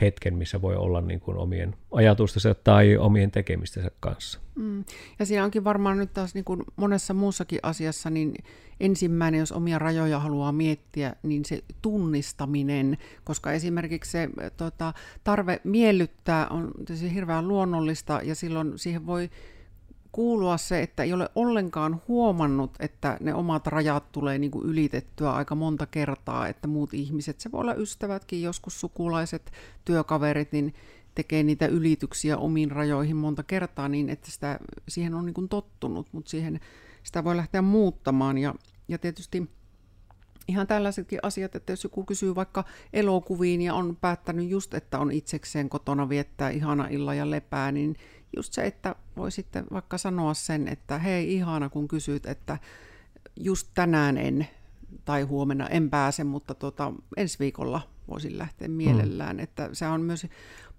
hetken, 0.00 0.34
missä 0.34 0.62
voi 0.62 0.76
olla 0.76 1.00
niin 1.00 1.20
kuin 1.20 1.36
omien 1.36 1.74
ajatustensa 1.92 2.54
tai 2.54 2.96
omien 2.96 3.30
tekemistensä 3.30 3.90
kanssa. 4.00 4.40
Mm. 4.54 4.84
Ja 5.18 5.26
siinä 5.26 5.44
onkin 5.44 5.64
varmaan 5.64 5.98
nyt 5.98 6.12
taas 6.12 6.34
niin 6.34 6.44
kuin 6.44 6.62
monessa 6.76 7.14
muussakin 7.14 7.58
asiassa, 7.62 8.10
niin 8.10 8.34
ensimmäinen, 8.80 9.38
jos 9.38 9.52
omia 9.52 9.78
rajoja 9.78 10.18
haluaa 10.18 10.52
miettiä, 10.52 11.16
niin 11.22 11.44
se 11.44 11.64
tunnistaminen, 11.82 12.98
koska 13.24 13.52
esimerkiksi 13.52 14.10
se 14.10 14.28
tota, 14.56 14.92
tarve 15.24 15.60
miellyttää 15.64 16.48
on 16.48 16.72
hirveän 17.14 17.48
luonnollista 17.48 18.20
ja 18.24 18.34
silloin 18.34 18.78
siihen 18.78 19.06
voi 19.06 19.30
kuulua 20.12 20.56
se, 20.56 20.82
että 20.82 21.02
ei 21.02 21.12
ole 21.12 21.28
ollenkaan 21.34 22.02
huomannut, 22.08 22.70
että 22.80 23.16
ne 23.20 23.34
omat 23.34 23.66
rajat 23.66 24.12
tulee 24.12 24.38
niin 24.38 24.50
kuin 24.50 24.66
ylitettyä 24.66 25.32
aika 25.32 25.54
monta 25.54 25.86
kertaa, 25.86 26.48
että 26.48 26.68
muut 26.68 26.94
ihmiset, 26.94 27.40
se 27.40 27.52
voi 27.52 27.60
olla 27.60 27.74
ystävätkin, 27.74 28.42
joskus 28.42 28.80
sukulaiset, 28.80 29.52
työkaverit, 29.84 30.52
niin 30.52 30.74
tekee 31.14 31.42
niitä 31.42 31.66
ylityksiä 31.66 32.36
omiin 32.36 32.70
rajoihin 32.70 33.16
monta 33.16 33.42
kertaa 33.42 33.88
niin, 33.88 34.10
että 34.10 34.30
sitä, 34.30 34.58
siihen 34.88 35.14
on 35.14 35.26
niin 35.26 35.34
kuin 35.34 35.48
tottunut, 35.48 36.08
mutta 36.12 36.30
siihen 36.30 36.60
sitä 37.02 37.24
voi 37.24 37.36
lähteä 37.36 37.62
muuttamaan. 37.62 38.38
Ja, 38.38 38.54
ja 38.88 38.98
tietysti 38.98 39.50
ihan 40.48 40.66
tällaisetkin 40.66 41.18
asiat, 41.22 41.54
että 41.54 41.72
jos 41.72 41.84
joku 41.84 42.04
kysyy 42.04 42.34
vaikka 42.34 42.64
elokuviin 42.92 43.62
ja 43.62 43.74
on 43.74 43.96
päättänyt 44.00 44.48
just, 44.48 44.74
että 44.74 44.98
on 44.98 45.12
itsekseen 45.12 45.68
kotona 45.68 46.08
viettää 46.08 46.50
ihana 46.50 46.86
illa 46.90 47.14
ja 47.14 47.30
lepää, 47.30 47.72
niin 47.72 47.96
just 48.36 48.52
se, 48.52 48.62
että 48.62 48.94
voi 49.16 49.30
sitten 49.30 49.64
vaikka 49.72 49.98
sanoa 49.98 50.34
sen, 50.34 50.68
että 50.68 50.98
hei 50.98 51.34
ihana 51.34 51.68
kun 51.68 51.88
kysyt, 51.88 52.26
että 52.26 52.58
just 53.36 53.68
tänään 53.74 54.18
en 54.18 54.48
tai 55.04 55.22
huomenna 55.22 55.68
en 55.68 55.90
pääse, 55.90 56.24
mutta 56.24 56.54
tuota, 56.54 56.92
ensi 57.16 57.38
viikolla 57.38 57.80
voisin 58.08 58.38
lähteä 58.38 58.68
mm. 58.68 58.74
mielellään. 58.74 59.36
Mm. 59.36 59.42
Että 59.42 59.68
se 59.72 59.86
on 59.86 60.00
myös 60.00 60.26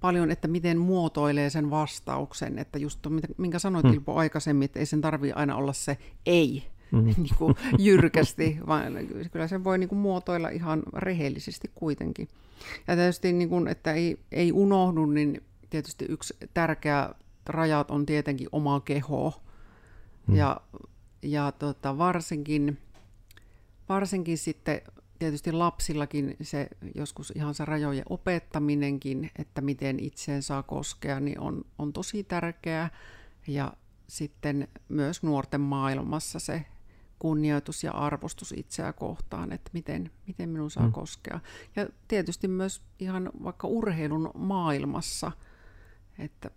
paljon, 0.01 0.31
että 0.31 0.47
miten 0.47 0.77
muotoilee 0.77 1.49
sen 1.49 1.69
vastauksen, 1.69 2.59
että 2.59 2.79
just 2.79 2.99
tuo, 3.01 3.11
minkä 3.37 3.59
sanoit 3.59 3.85
mm. 3.85 3.93
Ilpo 3.93 4.15
aikaisemmin, 4.15 4.65
että 4.65 4.79
ei 4.79 4.85
sen 4.85 5.01
tarvitse 5.01 5.33
aina 5.33 5.55
olla 5.55 5.73
se 5.73 5.97
ei, 6.25 6.63
mm. 6.91 7.03
niin 7.23 7.35
kuin 7.37 7.55
jyrkästi, 7.79 8.57
vaan 8.67 8.93
kyllä 9.31 9.47
se 9.47 9.63
voi 9.63 9.77
niin 9.77 9.89
kuin 9.89 9.99
muotoilla 9.99 10.49
ihan 10.49 10.83
rehellisesti 10.93 11.71
kuitenkin. 11.75 12.27
Ja 12.87 12.95
tietysti, 12.95 13.33
niin 13.33 13.49
kuin, 13.49 13.67
että 13.67 13.93
ei, 13.93 14.19
ei 14.31 14.51
unohdu, 14.51 15.05
niin 15.05 15.41
tietysti 15.69 16.05
yksi 16.09 16.33
tärkeä 16.53 17.09
rajat 17.49 17.91
on 17.91 18.05
tietenkin 18.05 18.47
oma 18.51 18.79
keho. 18.79 19.33
Hmm. 20.27 20.35
Ja, 20.35 20.61
ja 21.21 21.51
tota, 21.51 21.97
varsinkin, 21.97 22.77
varsinkin 23.89 24.37
sitten 24.37 24.81
tietysti 25.19 25.51
lapsillakin 25.51 26.35
se 26.41 26.67
joskus 26.95 27.33
ihan 27.35 27.53
se 27.53 27.65
rajojen 27.65 28.05
opettaminenkin, 28.09 29.31
että 29.35 29.61
miten 29.61 29.99
itseen 29.99 30.43
saa 30.43 30.63
koskea, 30.63 31.19
niin 31.19 31.39
on, 31.39 31.65
on 31.77 31.93
tosi 31.93 32.23
tärkeää. 32.23 32.89
Ja 33.47 33.73
sitten 34.07 34.67
myös 34.89 35.23
nuorten 35.23 35.61
maailmassa 35.61 36.39
se 36.39 36.65
kunnioitus 37.19 37.83
ja 37.83 37.91
arvostus 37.91 38.51
itseä 38.57 38.93
kohtaan, 38.93 39.51
että 39.51 39.69
miten, 39.73 40.11
miten 40.27 40.49
minun 40.49 40.71
saa 40.71 40.85
mm. 40.85 40.91
koskea. 40.91 41.39
Ja 41.75 41.89
tietysti 42.07 42.47
myös 42.47 42.81
ihan 42.99 43.31
vaikka 43.43 43.67
urheilun 43.67 44.31
maailmassa, 44.35 45.31
että 46.17 46.51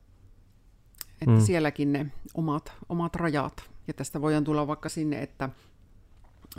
että 1.20 1.34
mm. 1.34 1.40
sielläkin 1.40 1.92
ne 1.92 2.06
omat, 2.34 2.72
omat 2.88 3.16
rajat. 3.16 3.70
Ja 3.88 3.94
tästä 3.94 4.20
voidaan 4.20 4.44
tulla 4.44 4.66
vaikka 4.66 4.88
sinne, 4.88 5.22
että 5.22 5.48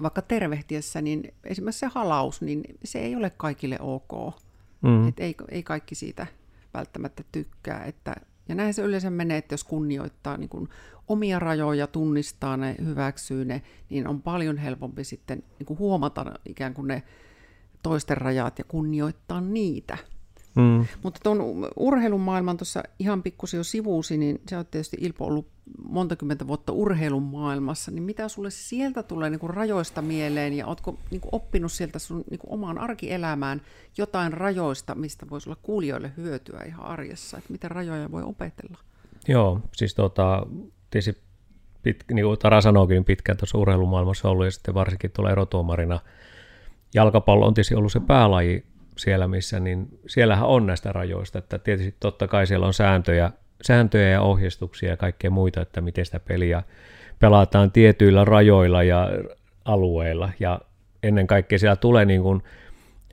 vaikka 0.02 0.22
tervehtiessä, 0.22 1.02
niin 1.02 1.34
esimerkiksi 1.44 1.80
se 1.80 1.88
halaus, 1.88 2.42
niin 2.42 2.64
se 2.84 3.00
ei 3.00 3.16
ole 3.16 3.30
kaikille 3.30 3.78
ok. 3.80 4.36
Mm. 4.82 5.08
Et 5.08 5.20
ei, 5.20 5.36
ei 5.50 5.64
kaikki 5.64 5.96
siitä 5.96 6.28
välttämättä 6.74 7.24
tykkää. 7.32 7.86
Että, 7.86 8.16
ja 8.50 8.56
näin 8.56 8.74
se 8.74 8.82
yleensä 8.82 9.10
menee, 9.10 9.38
että 9.38 9.54
jos 9.54 9.64
kunnioittaa 9.64 10.38
niin 10.38 10.50
kun 10.50 10.70
omia 11.08 11.40
rajoja, 11.40 11.88
tunnistaa 11.88 12.58
ne, 12.58 12.76
hyväksyy 12.86 13.46
ne, 13.46 13.62
niin 13.90 14.08
on 14.08 14.22
paljon 14.22 14.58
helpompi 14.58 15.04
sitten 15.04 15.44
niin 15.60 15.80
huomata 15.80 16.26
ikään 16.46 16.74
kuin 16.74 16.88
ne 16.88 17.04
toisten 17.84 18.18
rajat 18.18 18.60
ja 18.60 18.66
kunnioittaa 18.66 19.42
niitä. 19.42 19.98
Mm. 20.58 20.86
Mutta 21.04 21.20
tuon 21.24 21.40
urheilun 21.76 22.22
maailman 22.22 22.58
tuossa 22.58 22.84
ihan 23.00 23.24
pikkusen 23.24 23.58
jo 23.58 23.64
sivuusi, 23.64 24.18
niin 24.18 24.42
se 24.48 24.58
on 24.58 24.66
tietysti 24.66 24.98
Ilpo 25.00 25.26
ollut 25.26 25.48
monta 25.90 26.16
kymmentä 26.16 26.48
vuotta 26.48 26.74
urheilun 26.74 27.24
maailmassa, 27.24 27.92
niin 27.92 28.04
mitä 28.04 28.28
sulle 28.28 28.50
sieltä 28.50 29.04
tulee 29.04 29.30
niin 29.30 29.40
kuin 29.40 29.50
rajoista 29.50 30.02
mieleen 30.02 30.54
ja 30.54 30.68
ootko 30.68 30.98
niin 31.12 31.22
kuin 31.22 31.30
oppinut 31.36 31.72
sieltä 31.72 32.00
sun 32.00 32.24
niin 32.30 32.40
kuin 32.40 32.54
omaan 32.54 32.78
arkielämään 32.78 33.62
jotain 33.98 34.34
rajoista, 34.34 34.96
mistä 34.96 35.26
voisi 35.30 35.50
olla 35.50 35.60
kuulijoille 35.62 36.12
hyötyä 36.18 36.64
ihan 36.66 36.86
arjessa, 36.86 37.38
että 37.38 37.52
miten 37.52 37.72
rajoja 37.72 38.12
voi 38.12 38.24
opetella? 38.24 38.78
Joo, 39.28 39.62
siis 39.74 39.96
tota, 39.96 40.48
tietysti 40.90 41.22
pit, 41.84 42.04
niin 42.14 42.26
kuin 42.26 42.40
Tara 42.40 42.62
sanoikin, 42.62 42.96
niin 42.96 43.06
pitkään 43.06 43.38
tuossa 43.38 43.58
urheilumaailmassa 43.58 44.30
ollut 44.30 44.46
ja 44.46 44.52
sitten 44.52 44.74
varsinkin 44.74 45.12
tuolla 45.12 45.32
erotuomarina 45.32 46.00
jalkapallo 46.94 47.48
on 47.48 47.54
tietysti 47.54 47.76
ollut 47.76 47.92
se 47.92 48.00
päälaji 48.00 48.66
siellä, 48.98 49.28
missä, 49.28 49.60
niin 49.60 50.00
siellähän 50.08 50.48
on 50.48 50.68
näistä 50.68 50.92
rajoista, 50.92 51.40
että 51.40 51.60
tietysti 51.60 51.96
totta 52.00 52.28
kai 52.28 52.48
siellä 52.48 52.66
on 52.68 52.74
sääntöjä, 52.74 53.32
sääntöjä 53.62 54.10
ja 54.10 54.22
ohjeistuksia 54.22 54.90
ja 54.90 54.98
kaikkea 54.98 55.32
muita, 55.32 55.62
että 55.62 55.82
miten 55.82 56.06
sitä 56.06 56.20
peliä 56.20 56.64
pelataan 57.20 57.72
tietyillä 57.72 58.26
rajoilla 58.26 58.84
ja 58.84 59.10
alueilla, 59.66 60.30
ja 60.40 60.62
ennen 61.04 61.28
kaikkea 61.28 61.60
siellä 61.60 61.76
tulee 61.76 62.06
niin 62.06 62.22
kuin 62.22 62.44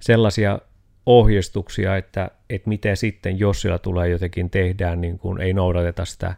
sellaisia 0.00 0.58
ohjeistuksia, 1.06 1.96
että, 1.96 2.30
että 2.50 2.68
miten 2.68 2.96
sitten, 2.96 3.38
jos 3.38 3.60
siellä 3.60 3.78
tulee 3.78 4.08
jotenkin 4.08 4.50
tehdään, 4.50 5.00
niin 5.00 5.18
kuin 5.18 5.40
ei 5.40 5.52
noudateta 5.52 6.04
sitä 6.04 6.34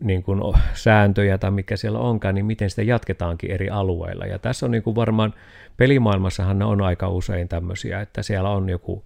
niin 0.00 0.22
kuin 0.22 0.40
sääntöjä 0.74 1.38
tai 1.38 1.50
mikä 1.50 1.76
siellä 1.76 1.98
onkaan, 1.98 2.34
niin 2.34 2.46
miten 2.46 2.70
sitä 2.70 2.82
jatketaankin 2.82 3.50
eri 3.50 3.70
alueilla. 3.70 4.26
Ja 4.26 4.38
tässä 4.38 4.66
on 4.66 4.72
niin 4.72 4.82
kuin 4.82 4.96
varmaan, 4.96 5.34
pelimaailmassahan 5.76 6.62
on 6.62 6.82
aika 6.82 7.08
usein 7.08 7.48
tämmöisiä, 7.48 8.00
että 8.00 8.22
siellä 8.22 8.50
on 8.50 8.68
joku, 8.68 9.04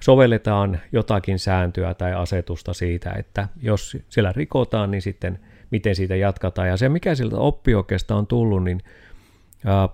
sovelletaan 0.00 0.80
jotakin 0.92 1.38
sääntöä 1.38 1.94
tai 1.94 2.14
asetusta 2.14 2.72
siitä, 2.72 3.12
että 3.12 3.48
jos 3.62 3.96
siellä 4.08 4.32
rikotaan, 4.32 4.90
niin 4.90 5.02
sitten 5.02 5.38
miten 5.70 5.94
siitä 5.94 6.16
jatkataan. 6.16 6.68
Ja 6.68 6.76
se, 6.76 6.88
mikä 6.88 7.14
siltä 7.14 7.36
oppioikeasta 7.36 8.16
on 8.16 8.26
tullut, 8.26 8.64
niin 8.64 8.82
ää, 9.64 9.88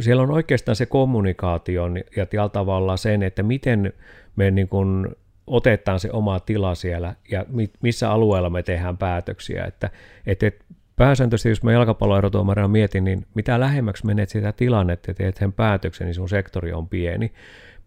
siellä 0.00 0.22
on 0.22 0.30
oikeastaan 0.30 0.76
se 0.76 0.86
kommunikaatio 0.86 1.84
ja 2.16 2.26
tällä 2.26 2.48
tavalla 2.48 2.96
sen, 2.96 3.22
että 3.22 3.42
miten 3.42 3.92
me 4.36 4.50
niin 4.50 4.68
kuin 4.68 5.06
otetaan 5.46 6.00
se 6.00 6.10
oma 6.12 6.40
tila 6.40 6.74
siellä 6.74 7.14
ja 7.30 7.46
missä 7.82 8.10
alueella 8.10 8.50
me 8.50 8.62
tehdään 8.62 8.98
päätöksiä. 8.98 9.64
Että, 9.64 9.90
että, 10.26 10.50
pääsääntöisesti, 10.96 11.48
jos 11.48 11.62
mä 11.62 11.72
jalkapalloerotuomarina 11.72 12.68
mietin, 12.68 13.04
niin 13.04 13.26
mitä 13.34 13.60
lähemmäksi 13.60 14.06
menet 14.06 14.28
sitä 14.28 14.52
tilannetta 14.52 15.10
ja 15.10 15.14
teet 15.14 15.36
sen 15.36 15.52
päätöksen, 15.52 16.04
niin 16.04 16.14
sun 16.14 16.28
sektori 16.28 16.72
on 16.72 16.88
pieni. 16.88 17.32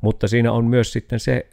Mutta 0.01 0.27
siinä 0.27 0.51
on 0.51 0.65
myös 0.65 0.93
sitten 0.93 1.19
se 1.19 1.47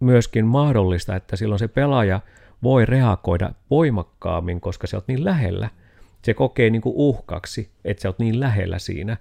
myöskin 0.00 0.46
mahdollista, 0.46 1.16
että 1.16 1.36
silloin 1.36 1.58
se 1.58 1.68
pelaaja 1.68 2.20
voi 2.62 2.86
reagoida 2.86 3.52
voimakkaammin, 3.70 4.60
koska 4.60 4.86
se 4.86 4.96
on 4.96 5.02
niin 5.06 5.24
lähellä. 5.24 5.68
Se 6.22 6.34
kokee 6.34 6.70
niin 6.70 6.82
kuin 6.82 6.94
uhkaksi, 6.96 7.70
että 7.84 8.02
sä 8.02 8.08
oot 8.08 8.18
niin 8.18 8.40
lähellä 8.40 8.78
siinä. 8.78 9.16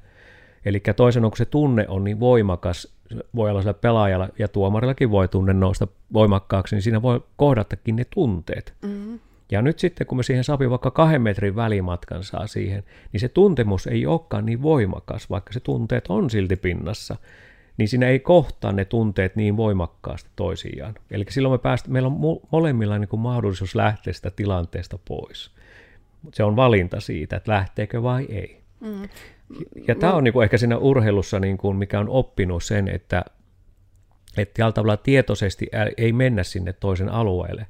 Eli 0.65 0.79
toisen 0.95 1.23
kun 1.23 1.37
se 1.37 1.45
tunne 1.45 1.85
on 1.87 2.03
niin 2.03 2.19
voimakas, 2.19 2.94
voi 3.35 3.49
olla 3.49 3.61
sillä 3.61 3.73
pelaajalla 3.73 4.29
ja 4.39 4.47
tuomarillakin 4.47 5.11
voi 5.11 5.27
tunne 5.27 5.53
nousta 5.53 5.87
voimakkaaksi, 6.13 6.75
niin 6.75 6.83
siinä 6.83 7.01
voi 7.01 7.23
kohdatakin 7.35 7.95
ne 7.95 8.05
tunteet. 8.05 8.73
Mm-hmm. 8.81 9.19
Ja 9.51 9.61
nyt 9.61 9.79
sitten, 9.79 10.07
kun 10.07 10.17
me 10.17 10.23
siihen 10.23 10.43
saapi 10.43 10.69
vaikka 10.69 10.91
kahden 10.91 11.21
metrin 11.21 11.55
välimatkan 11.55 12.23
saa 12.23 12.47
siihen, 12.47 12.83
niin 13.13 13.21
se 13.21 13.29
tuntemus 13.29 13.87
ei 13.87 14.05
olekaan 14.05 14.45
niin 14.45 14.61
voimakas, 14.61 15.29
vaikka 15.29 15.53
se 15.53 15.59
tunteet 15.59 16.07
on 16.09 16.29
silti 16.29 16.55
pinnassa, 16.55 17.15
niin 17.77 17.87
siinä 17.87 18.07
ei 18.07 18.19
kohtaa 18.19 18.71
ne 18.71 18.85
tunteet 18.85 19.35
niin 19.35 19.57
voimakkaasti 19.57 20.29
toisiaan. 20.35 20.95
Eli 21.11 21.25
silloin 21.29 21.53
me 21.53 21.57
päästä, 21.57 21.89
meillä 21.89 22.07
on 22.07 22.39
molemmilla 22.51 22.97
niin 22.97 23.07
kuin 23.07 23.19
mahdollisuus 23.19 23.75
lähteä 23.75 24.13
sitä 24.13 24.31
tilanteesta 24.31 24.99
pois. 25.07 25.51
Se 26.33 26.43
on 26.43 26.55
valinta 26.55 26.99
siitä, 26.99 27.35
että 27.35 27.51
lähteekö 27.51 28.03
vai 28.03 28.25
ei. 28.29 28.61
Mm. 28.79 29.09
Ja 29.87 29.95
tämä 29.95 30.13
on 30.13 30.23
niin 30.23 30.33
kuin 30.33 30.43
ehkä 30.43 30.57
siinä 30.57 30.77
urheilussa, 30.77 31.39
niin 31.39 31.57
kuin, 31.57 31.77
mikä 31.77 31.99
on 31.99 32.09
oppinut 32.09 32.63
sen, 32.63 32.87
että, 32.87 33.25
että 34.37 34.71
tavalla 34.71 34.97
tietoisesti 34.97 35.67
ei 35.97 36.13
mennä 36.13 36.43
sinne 36.43 36.73
toisen 36.73 37.09
alueelle. 37.09 37.65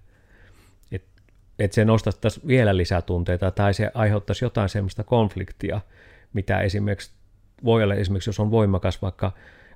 Että 0.91 1.21
et 1.59 1.73
se 1.73 1.85
nostaisi 1.85 2.41
vielä 2.47 2.77
lisätunteita 2.77 3.51
tai 3.51 3.73
se 3.73 3.91
aiheuttaisi 3.93 4.45
jotain 4.45 4.69
sellaista 4.69 5.03
konfliktia, 5.03 5.81
mitä 6.33 6.59
esimerkiksi 6.59 7.11
voi 7.63 7.83
olla 7.83 7.95
esimerkiksi, 7.95 8.29
jos 8.29 8.39
on 8.39 8.51
voimakas 8.51 9.01
vaikka 9.01 9.31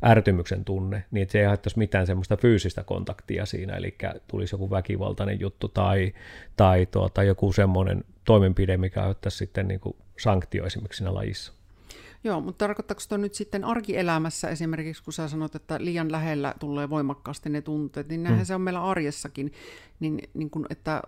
ärtymyksen 0.05 0.65
tunne, 0.65 1.05
niin 1.11 1.21
että 1.21 1.31
se 1.31 1.39
ei 1.39 1.45
haittaisi 1.45 1.77
mitään 1.77 2.07
semmoista 2.07 2.37
fyysistä 2.37 2.83
kontaktia 2.83 3.45
siinä, 3.45 3.75
eli 3.75 3.95
tulisi 4.27 4.55
joku 4.55 4.69
väkivaltainen 4.69 5.39
juttu 5.39 5.67
tai, 5.67 6.13
tai 6.55 6.85
tuota, 6.85 7.23
joku 7.23 7.51
semmoinen 7.51 8.03
toimenpide, 8.25 8.77
mikä 8.77 8.99
aiheuttaisi 8.99 9.37
sitten 9.37 9.67
niin 9.67 9.79
kuin 9.79 9.95
sanktio 10.19 10.65
esimerkiksi 10.65 10.97
siinä 10.97 11.13
lajissa. 11.13 11.58
Joo, 12.23 12.41
mutta 12.41 12.65
tarkoittaako 12.67 13.01
tuo 13.09 13.17
nyt 13.17 13.33
sitten 13.33 13.63
arkielämässä 13.63 14.49
esimerkiksi, 14.49 15.03
kun 15.03 15.13
sä 15.13 15.27
sanot, 15.27 15.55
että 15.55 15.77
liian 15.79 16.11
lähellä 16.11 16.53
tulee 16.59 16.89
voimakkaasti 16.89 17.49
ne 17.49 17.61
tunteet, 17.61 18.09
niin 18.09 18.23
näinhän 18.23 18.43
mm. 18.43 18.45
se 18.45 18.55
on 18.55 18.61
meillä 18.61 18.83
arjessakin, 18.83 19.53
niin, 19.99 20.19
niin 20.33 20.49
kun, 20.49 20.65
että 20.69 21.01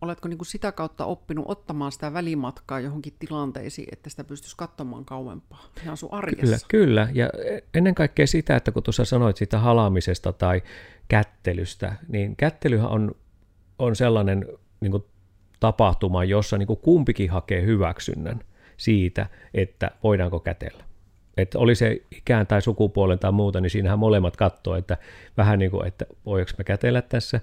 oletko 0.00 0.28
niin 0.28 0.38
kuin 0.38 0.46
sitä 0.46 0.72
kautta 0.72 1.04
oppinut 1.04 1.44
ottamaan 1.48 1.92
sitä 1.92 2.12
välimatkaa 2.12 2.80
johonkin 2.80 3.12
tilanteisiin, 3.18 3.88
että 3.92 4.10
sitä 4.10 4.24
pystyisi 4.24 4.56
katsomaan 4.56 5.04
kauempaa 5.04 5.64
ihan 5.84 5.96
sun 5.96 6.12
arjessa? 6.12 6.66
Kyllä, 6.68 6.86
kyllä. 6.86 7.08
Ja 7.12 7.30
ennen 7.74 7.94
kaikkea 7.94 8.26
sitä, 8.26 8.56
että 8.56 8.72
kun 8.72 8.82
tuossa 8.82 9.04
sanoit 9.04 9.36
siitä 9.36 9.58
halaamisesta 9.58 10.32
tai 10.32 10.62
kättelystä, 11.08 11.96
niin 12.08 12.36
kättelyhän 12.36 12.90
on, 12.90 13.14
on 13.78 13.96
sellainen 13.96 14.46
niin 14.80 14.90
kuin 14.90 15.04
tapahtuma, 15.60 16.24
jossa 16.24 16.58
niin 16.58 16.66
kuin 16.66 16.78
kumpikin 16.78 17.30
hakee 17.30 17.62
hyväksynnän 17.62 18.40
siitä, 18.76 19.26
että 19.54 19.90
voidaanko 20.02 20.40
kätellä. 20.40 20.84
Että 21.36 21.58
oli 21.58 21.74
se 21.74 22.02
ikään 22.10 22.46
tai 22.46 22.62
sukupuolen 22.62 23.18
tai 23.18 23.32
muuta, 23.32 23.60
niin 23.60 23.70
siinähän 23.70 23.98
molemmat 23.98 24.36
katsoo, 24.36 24.76
että 24.76 24.98
vähän 25.36 25.58
niin 25.58 25.70
kuin, 25.70 25.86
että 25.86 26.06
voiko 26.26 26.50
me 26.58 26.64
kätellä 26.64 27.02
tässä. 27.02 27.40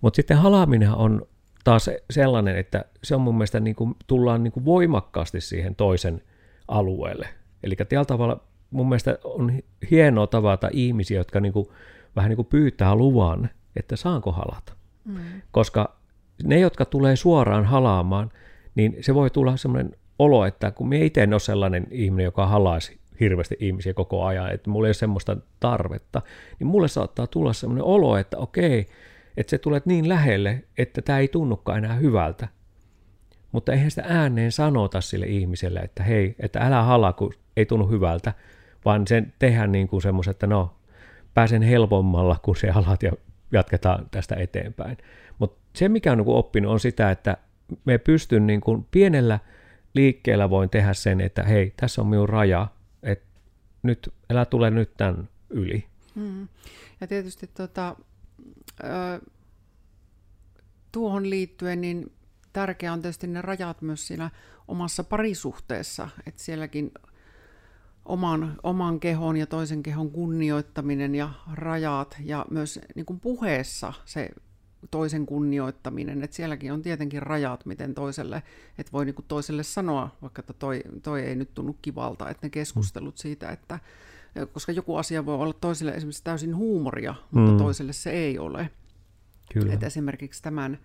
Mutta 0.00 0.16
sitten 0.16 0.36
halaaminen 0.36 0.90
on 0.90 1.26
taas 1.64 1.90
sellainen, 2.10 2.56
että 2.56 2.84
se 3.04 3.14
on 3.14 3.20
mun 3.20 3.34
mielestä 3.34 3.60
niin 3.60 3.76
kuin, 3.76 3.94
tullaan 4.06 4.42
niin 4.42 4.52
kuin 4.52 4.64
voimakkaasti 4.64 5.40
siihen 5.40 5.74
toisen 5.74 6.22
alueelle. 6.68 7.28
Eli 7.62 7.76
tällä 7.76 8.04
tavalla 8.04 8.40
mun 8.70 8.88
mielestä 8.88 9.18
on 9.24 9.58
hienoa 9.90 10.26
tavata 10.26 10.68
ihmisiä, 10.72 11.18
jotka 11.18 11.40
niin 11.40 11.52
kuin, 11.52 11.68
vähän 12.16 12.28
niin 12.28 12.36
kuin 12.36 12.46
pyytää 12.46 12.94
luvan, 12.94 13.50
että 13.76 13.96
saanko 13.96 14.32
halata. 14.32 14.72
Mm. 15.04 15.16
Koska 15.50 15.96
ne, 16.44 16.58
jotka 16.58 16.84
tulee 16.84 17.16
suoraan 17.16 17.64
halaamaan, 17.64 18.30
niin 18.74 18.96
se 19.00 19.14
voi 19.14 19.30
tulla 19.30 19.56
semmoinen 19.56 19.92
olo, 20.22 20.46
että 20.46 20.70
kun 20.70 20.88
me 20.88 21.04
itse 21.04 21.22
en 21.22 21.34
ole 21.34 21.40
sellainen 21.40 21.86
ihminen, 21.90 22.24
joka 22.24 22.46
halaisi 22.46 22.98
hirveästi 23.20 23.56
ihmisiä 23.60 23.94
koko 23.94 24.24
ajan, 24.24 24.52
että 24.52 24.70
mulla 24.70 24.86
ei 24.86 24.88
ole 24.88 24.94
semmoista 24.94 25.36
tarvetta, 25.60 26.22
niin 26.58 26.66
mulle 26.66 26.88
saattaa 26.88 27.26
tulla 27.26 27.52
semmoinen 27.52 27.84
olo, 27.84 28.16
että 28.16 28.38
okei, 28.38 28.86
että 29.36 29.50
se 29.50 29.58
tulet 29.58 29.86
niin 29.86 30.08
lähelle, 30.08 30.64
että 30.78 31.02
tämä 31.02 31.18
ei 31.18 31.28
tunnukaan 31.28 31.78
enää 31.78 31.94
hyvältä. 31.94 32.48
Mutta 33.52 33.72
eihän 33.72 33.90
sitä 33.90 34.04
ääneen 34.08 34.52
sanota 34.52 35.00
sille 35.00 35.26
ihmiselle, 35.26 35.80
että 35.80 36.02
hei, 36.02 36.34
että 36.38 36.60
älä 36.60 36.82
hala, 36.82 37.12
kun 37.12 37.34
ei 37.56 37.66
tunnu 37.66 37.88
hyvältä, 37.88 38.32
vaan 38.84 39.06
sen 39.06 39.32
tehdään 39.38 39.72
niin 39.72 39.88
kuin 39.88 40.02
semmoisen, 40.02 40.30
että 40.30 40.46
no, 40.46 40.74
pääsen 41.34 41.62
helpommalla, 41.62 42.36
kun 42.42 42.56
se 42.56 42.70
alat 42.70 43.02
ja 43.02 43.12
jatketaan 43.52 44.06
tästä 44.10 44.34
eteenpäin. 44.34 44.98
Mutta 45.38 45.60
se, 45.76 45.88
mikä 45.88 46.12
on 46.12 46.18
niin 46.18 46.28
oppinut, 46.28 46.72
on 46.72 46.80
sitä, 46.80 47.10
että 47.10 47.36
me 47.84 47.98
pystyn 47.98 48.46
niin 48.46 48.60
kuin 48.60 48.86
pienellä 48.90 49.38
liikkeellä 49.94 50.50
voin 50.50 50.70
tehdä 50.70 50.94
sen, 50.94 51.20
että 51.20 51.42
hei, 51.42 51.72
tässä 51.76 52.02
on 52.02 52.06
minun 52.06 52.28
raja, 52.28 52.68
että 53.02 53.26
nyt, 53.82 54.14
älä 54.30 54.44
tule 54.44 54.70
nyt 54.70 54.96
tämän 54.96 55.28
yli. 55.50 55.84
Mm. 56.14 56.48
Ja 57.00 57.06
tietysti 57.06 57.46
tota, 57.46 57.96
tuohon 60.92 61.30
liittyen 61.30 61.80
niin 61.80 62.12
tärkeää 62.52 62.92
on 62.92 63.02
tietysti 63.02 63.26
ne 63.26 63.42
rajat 63.42 63.82
myös 63.82 64.06
siinä 64.06 64.30
omassa 64.68 65.04
parisuhteessa, 65.04 66.08
että 66.26 66.42
sielläkin 66.42 66.92
oman, 68.04 68.56
oman 68.62 69.00
kehon 69.00 69.36
ja 69.36 69.46
toisen 69.46 69.82
kehon 69.82 70.10
kunnioittaminen 70.10 71.14
ja 71.14 71.30
rajat 71.52 72.16
ja 72.24 72.46
myös 72.50 72.80
niin 72.94 73.06
kuin 73.06 73.20
puheessa 73.20 73.92
se 74.04 74.30
toisen 74.90 75.26
kunnioittaminen, 75.26 76.22
että 76.22 76.36
sielläkin 76.36 76.72
on 76.72 76.82
tietenkin 76.82 77.22
rajat, 77.22 77.66
miten 77.66 77.94
toiselle, 77.94 78.42
että 78.78 78.92
voi 78.92 79.04
niin 79.04 79.14
kuin 79.14 79.26
toiselle 79.28 79.62
sanoa, 79.62 80.16
vaikka 80.22 80.40
että 80.40 80.52
toi, 80.52 80.82
toi 81.02 81.22
ei 81.22 81.36
nyt 81.36 81.54
tunnu 81.54 81.76
kivalta, 81.82 82.30
että 82.30 82.46
ne 82.46 82.50
keskustelut 82.50 83.18
siitä, 83.18 83.50
että 83.50 83.78
koska 84.52 84.72
joku 84.72 84.96
asia 84.96 85.26
voi 85.26 85.34
olla 85.34 85.52
toiselle 85.52 85.92
esimerkiksi 85.92 86.24
täysin 86.24 86.56
huumoria, 86.56 87.14
mutta 87.30 87.52
mm. 87.52 87.58
toiselle 87.58 87.92
se 87.92 88.10
ei 88.10 88.38
ole. 88.38 88.70
Kyllä. 89.52 89.72
Että 89.72 89.86
esimerkiksi 89.86 90.42
tämän, 90.42 90.78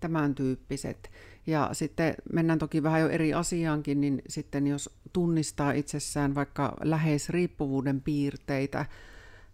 tämän 0.00 0.34
tyyppiset. 0.34 1.10
Ja 1.46 1.70
sitten 1.72 2.14
mennään 2.32 2.58
toki 2.58 2.82
vähän 2.82 3.00
jo 3.00 3.08
eri 3.08 3.34
asiaankin, 3.34 4.00
niin 4.00 4.22
sitten 4.28 4.66
jos 4.66 4.90
tunnistaa 5.12 5.72
itsessään 5.72 6.34
vaikka 6.34 6.76
lähes 6.82 7.28
riippuvuuden 7.28 8.00
piirteitä, 8.00 8.86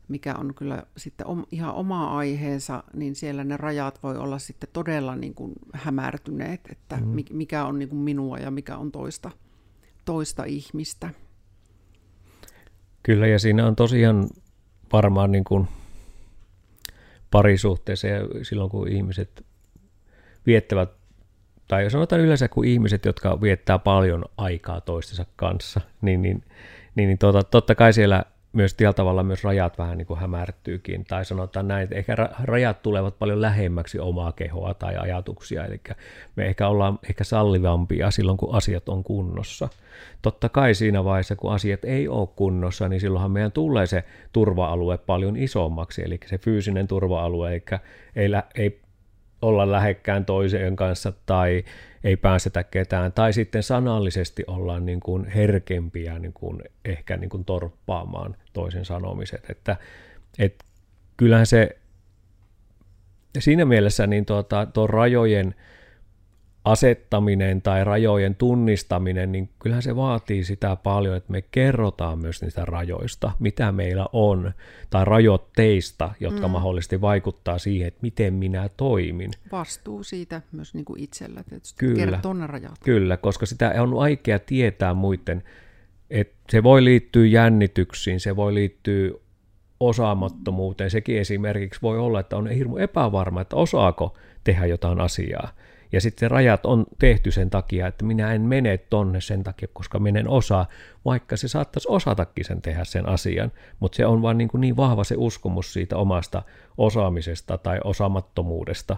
mikä 0.09 0.35
on 0.35 0.55
kyllä 0.55 0.83
sitten 0.97 1.27
om, 1.27 1.45
ihan 1.51 1.75
oma 1.75 2.19
aiheensa, 2.19 2.85
niin 2.95 3.15
siellä 3.15 3.45
ne 3.45 3.57
rajat 3.57 4.03
voi 4.03 4.17
olla 4.17 4.39
sitten 4.39 4.69
todella 4.73 5.17
niin 5.17 5.35
kuin 5.35 5.53
hämärtyneet, 5.73 6.61
että 6.71 6.97
mm. 6.97 7.25
mikä 7.31 7.65
on 7.65 7.79
niin 7.79 7.89
kuin 7.89 7.99
minua 7.99 8.39
ja 8.39 8.51
mikä 8.51 8.77
on 8.77 8.93
toista, 8.93 9.31
toista 10.05 10.45
ihmistä. 10.45 11.11
Kyllä, 13.03 13.27
ja 13.27 13.39
siinä 13.39 13.67
on 13.67 13.77
tosiaan 13.77 14.29
varmaan 14.93 15.33
niin 15.33 15.45
kuin 15.45 15.69
parisuhteessa 17.31 18.07
ja 18.07 18.21
silloin, 18.43 18.71
kun 18.71 18.89
ihmiset 18.89 19.47
viettävät, 20.47 20.91
tai 21.69 21.91
sanotaan 21.91 22.21
yleensä, 22.21 22.49
kun 22.49 22.65
ihmiset, 22.65 23.05
jotka 23.05 23.41
viettää 23.41 23.79
paljon 23.79 24.25
aikaa 24.37 24.81
toistensa 24.81 25.27
kanssa, 25.37 25.81
niin, 26.01 26.23
niin, 26.23 26.45
niin, 26.95 27.07
niin 27.07 27.19
tuota, 27.19 27.43
totta 27.43 27.75
kai 27.75 27.93
siellä 27.93 28.25
myös 28.53 28.75
tällä 28.75 28.93
tavalla 28.93 29.23
myös 29.23 29.45
rajat 29.45 29.79
vähän 29.79 29.99
niin 29.99 30.07
kuin 30.07 30.21
hämärtyykin, 30.21 31.05
tai 31.05 31.25
sanotaan 31.25 31.69
näin, 31.69 31.85
että 31.85 31.97
ehkä 31.97 32.17
rajat 32.43 32.83
tulevat 32.83 33.19
paljon 33.19 33.41
lähemmäksi 33.43 33.99
omaa 33.99 34.33
kehoa 34.33 34.75
tai 34.75 34.97
ajatuksia, 34.97 35.65
eli 35.65 35.81
me 36.37 36.47
ehkä 36.47 36.69
ollaan 36.69 36.99
ehkä 37.09 37.25
sallivampia 37.25 38.11
silloin, 38.11 38.39
kun 38.39 38.55
asiat 38.55 38.89
on 38.89 39.05
kunnossa. 39.05 39.69
Totta 40.23 40.49
kai 40.49 40.75
siinä 40.75 41.05
vaiheessa, 41.05 41.37
kun 41.37 41.53
asiat 41.53 41.85
ei 41.85 42.09
ole 42.09 42.29
kunnossa, 42.37 42.89
niin 42.89 43.01
silloinhan 43.01 43.31
meidän 43.31 43.53
tulee 43.53 43.87
se 43.87 44.05
turva-alue 44.33 44.99
paljon 44.99 45.37
isommaksi, 45.37 46.03
eli 46.05 46.21
se 46.27 46.39
fyysinen 46.39 46.89
turva-alue, 46.89 47.55
eli 47.55 47.65
ei, 48.17 48.31
ei 48.55 48.81
olla 49.43 49.73
lähekkään 49.73 50.25
toisen 50.25 50.77
kanssa 50.77 51.13
tai 51.27 51.65
ei 52.05 52.17
päästetä 52.17 52.65
ketään, 52.65 53.13
tai 53.13 53.33
sitten 53.33 53.63
sanallisesti 53.63 54.45
ollaan 54.47 54.87
niin 54.87 55.01
kuin 55.01 55.27
herkempiä 55.27 56.19
niin 56.19 56.33
kuin 56.33 56.63
ehkä 56.85 57.17
niin 57.17 57.31
kuin 57.31 57.45
torppaamaan 57.45 58.37
toisen 58.53 58.85
sanomiset. 58.85 59.51
Että, 59.51 59.77
et 60.39 60.65
kyllähän 61.17 61.47
se 61.47 61.77
siinä 63.39 63.65
mielessä 63.65 64.07
niin 64.07 64.27
tuota, 64.27 64.67
tuo 64.67 64.87
rajojen 64.87 65.55
asettaminen 66.65 67.63
tai 67.63 67.85
rajojen 67.85 68.35
tunnistaminen, 68.35 69.33
niin 69.33 69.49
kyllähän 69.59 69.83
se 69.83 69.97
vaatii 69.97 70.45
sitä 70.45 70.77
paljon, 70.77 71.17
että 71.17 71.33
me 71.33 71.43
kerrotaan 71.43 72.19
myös 72.19 72.43
niistä 72.43 72.65
rajoista, 72.65 73.33
mitä 73.39 73.73
meillä 73.73 74.07
on, 74.13 74.53
tai 74.91 75.05
rajoitteista, 75.05 76.11
jotka 76.21 76.49
mm. 76.49 76.53
mahdollisesti 76.53 77.01
vaikuttaa 77.01 77.59
siihen, 77.59 77.89
että 77.89 77.99
miten 78.03 78.35
minä 78.35 78.69
toimin. 78.77 79.31
Vastuu 79.53 80.03
siitä 80.03 80.43
myös 80.53 80.75
niin 80.75 80.85
kuin 80.85 81.01
itsellä 81.01 81.43
tietysti, 81.49 81.79
kyllä, 81.79 82.21
ne 82.39 82.47
rajat. 82.47 82.79
Kyllä, 82.85 83.17
koska 83.17 83.47
sitä 83.47 83.75
on 83.79 83.95
vaikea 83.95 84.39
tietää 84.39 84.95
muiden, 84.95 85.43
että 86.11 86.37
se 86.51 86.63
voi 86.63 86.85
liittyä 86.85 87.27
jännityksiin, 87.27 88.21
se 88.21 88.37
voi 88.37 88.55
liittyä 88.55 89.11
osaamattomuuteen, 89.81 90.91
sekin 90.91 91.19
esimerkiksi 91.19 91.83
voi 91.83 91.99
olla, 91.99 92.21
että 92.21 92.37
on 92.37 92.51
hirmu 92.51 92.77
epävarma, 92.77 93.41
että 93.41 93.57
osaako 93.57 94.17
tehdä 94.45 94.67
jotain 94.67 95.01
asiaa. 95.01 95.53
Ja 95.93 96.01
sitten 96.01 96.31
rajat 96.31 96.67
on 96.67 96.87
tehty 96.99 97.31
sen 97.31 97.51
takia, 97.51 97.87
että 97.87 98.05
minä 98.05 98.33
en 98.33 98.41
mene 98.43 98.79
tonne 98.79 99.21
sen 99.21 99.45
takia, 99.45 99.69
koska 99.73 99.99
menen 99.99 100.29
osaa, 100.29 100.67
vaikka 101.05 101.37
se 101.37 101.49
saattaisi 101.49 101.89
osatakin 101.91 102.45
sen 102.45 102.63
tehdä 102.63 102.85
sen 102.85 103.09
asian, 103.09 103.53
mutta 103.81 103.97
se 103.97 104.07
on 104.07 104.23
vain 104.23 104.39
niin, 104.39 104.49
kuin 104.49 104.61
niin 104.61 104.77
vahva 104.77 105.05
se 105.05 105.15
uskomus 105.19 105.73
siitä 105.73 105.97
omasta 105.97 106.43
osaamisesta 106.79 107.59
tai 107.59 107.81
osaamattomuudesta. 107.85 108.97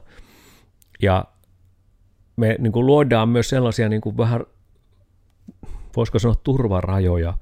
Ja 1.03 1.25
me 2.37 2.57
niin 2.59 2.73
kuin 2.73 2.87
luodaan 2.87 3.29
myös 3.29 3.49
sellaisia 3.49 3.89
niin 3.89 4.01
kuin 4.01 4.17
vähän, 4.17 4.45
voisiko 5.97 6.19
sanoa 6.19 6.37
turvarajoja 6.45 7.35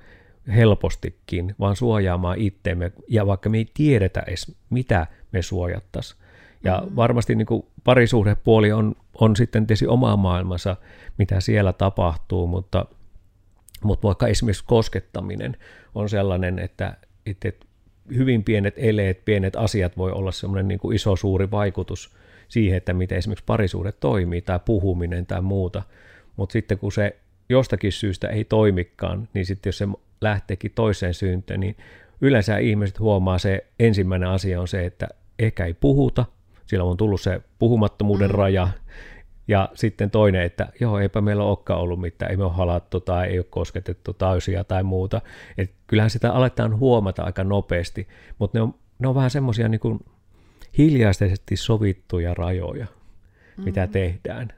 helpostikin, 0.57 1.55
vaan 1.61 1.77
suojaamaan 1.77 2.39
itteemme, 2.39 2.93
ja 3.09 3.27
vaikka 3.27 3.49
me 3.49 3.59
ei 3.59 3.71
tiedetä 3.75 4.23
edes, 4.27 4.57
mitä 4.71 5.07
me 5.33 5.43
suojattaisiin. 5.43 6.21
Ja 6.65 6.83
mm. 6.85 6.97
varmasti 6.97 7.35
niin 7.35 7.47
kuin 7.47 7.67
parisuhdepuoli 7.85 8.73
on, 8.73 8.95
on 9.21 9.37
sitten 9.37 9.67
tietysti 9.67 9.87
oma 9.87 10.17
maailmansa, 10.17 10.77
mitä 11.19 11.41
siellä 11.41 11.73
tapahtuu, 11.73 12.47
mutta, 12.47 12.87
mutta 13.83 14.07
vaikka 14.07 14.27
esimerkiksi 14.27 14.65
koskettaminen 14.67 15.57
on 15.95 16.09
sellainen, 16.09 16.59
että, 16.59 16.97
että 17.27 17.53
hyvin 18.17 18.45
pienet 18.45 18.75
eleet, 18.77 19.25
pienet 19.25 19.57
asiat 19.57 19.97
voi 19.97 20.13
olla 20.13 20.33
semmoinen 20.33 20.69
niin 20.69 20.79
kuin 20.79 20.97
iso 20.97 21.17
suuri 21.17 21.51
vaikutus 21.51 22.17
siihen, 22.49 22.77
että 22.77 22.93
miten 22.93 23.19
esimerkiksi 23.19 23.45
parisuhde 23.45 23.93
toimii 23.93 24.43
tai 24.43 24.61
puhuminen 24.65 25.27
tai 25.27 25.43
muuta. 25.43 25.83
Mutta 26.37 26.53
sitten 26.53 26.79
kun 26.79 26.93
se 26.93 27.17
jostakin 27.49 27.93
syystä 27.93 28.29
ei 28.29 28.45
toimikaan, 28.45 29.29
niin 29.35 29.47
sitten 29.47 29.69
jos 29.69 29.79
se 29.79 29.89
lähteekin 30.21 30.73
toiseen 30.75 31.15
syynteen, 31.15 31.61
niin 31.61 31.77
yleensä 32.21 32.59
ihmiset 32.59 33.01
huomaa 33.01 33.39
se 33.39 33.67
ensimmäinen 33.79 34.29
asia 34.29 34.61
on 34.61 34.69
se, 34.69 34.87
että 34.87 35.09
ehkä 35.39 35.67
ei 35.67 35.75
puhuta, 35.75 36.25
sillä 36.69 36.85
on 36.85 36.97
tullut 36.97 37.21
se 37.21 37.41
puhumattomuuden 37.59 38.31
mm. 38.31 38.35
raja, 38.35 38.69
ja 39.49 39.69
sitten 39.75 40.11
toinen, 40.11 40.43
että 40.43 40.69
joo, 40.81 40.99
eipä 40.99 41.21
meillä 41.21 41.45
olekaan 41.45 41.81
ollut 41.81 42.01
mitään, 42.01 42.31
ei 42.31 42.37
me 42.37 42.45
ole 42.45 42.53
halattu 42.53 43.01
tai 43.01 43.27
ei 43.27 43.39
ole 43.39 43.47
kosketettu 43.51 44.13
täysiä 44.13 44.65
tai 44.65 44.83
muuta. 44.83 45.21
Et 45.59 45.73
kyllähän 45.87 46.11
sitä 46.11 46.33
aletaan 46.33 46.79
huomata 46.79 47.23
aika 47.23 47.45
nopeasti, 47.45 48.09
mutta 48.39 48.59
ne 48.59 48.63
on, 48.63 48.75
ne 48.99 49.09
on 49.09 49.15
vähän 49.15 49.31
semmoisia 49.31 49.69
niin 49.69 50.01
hiljaisesti 50.79 51.57
sovittuja 51.57 52.35
rajoja, 52.35 52.87
mm. 53.57 53.65
mitä 53.65 53.87
tehdään. 53.87 54.49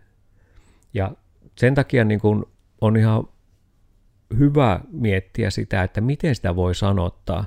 Ja 0.95 1.13
sen 1.57 1.75
takia 1.75 2.05
niin 2.05 2.21
kuin 2.21 2.45
on 2.81 2.97
ihan 2.97 3.29
hyvä 4.39 4.81
miettiä 4.93 5.51
sitä, 5.51 5.83
että 5.83 6.01
miten 6.01 6.35
sitä 6.35 6.57
voi 6.57 6.75
sanottaa. 6.75 7.45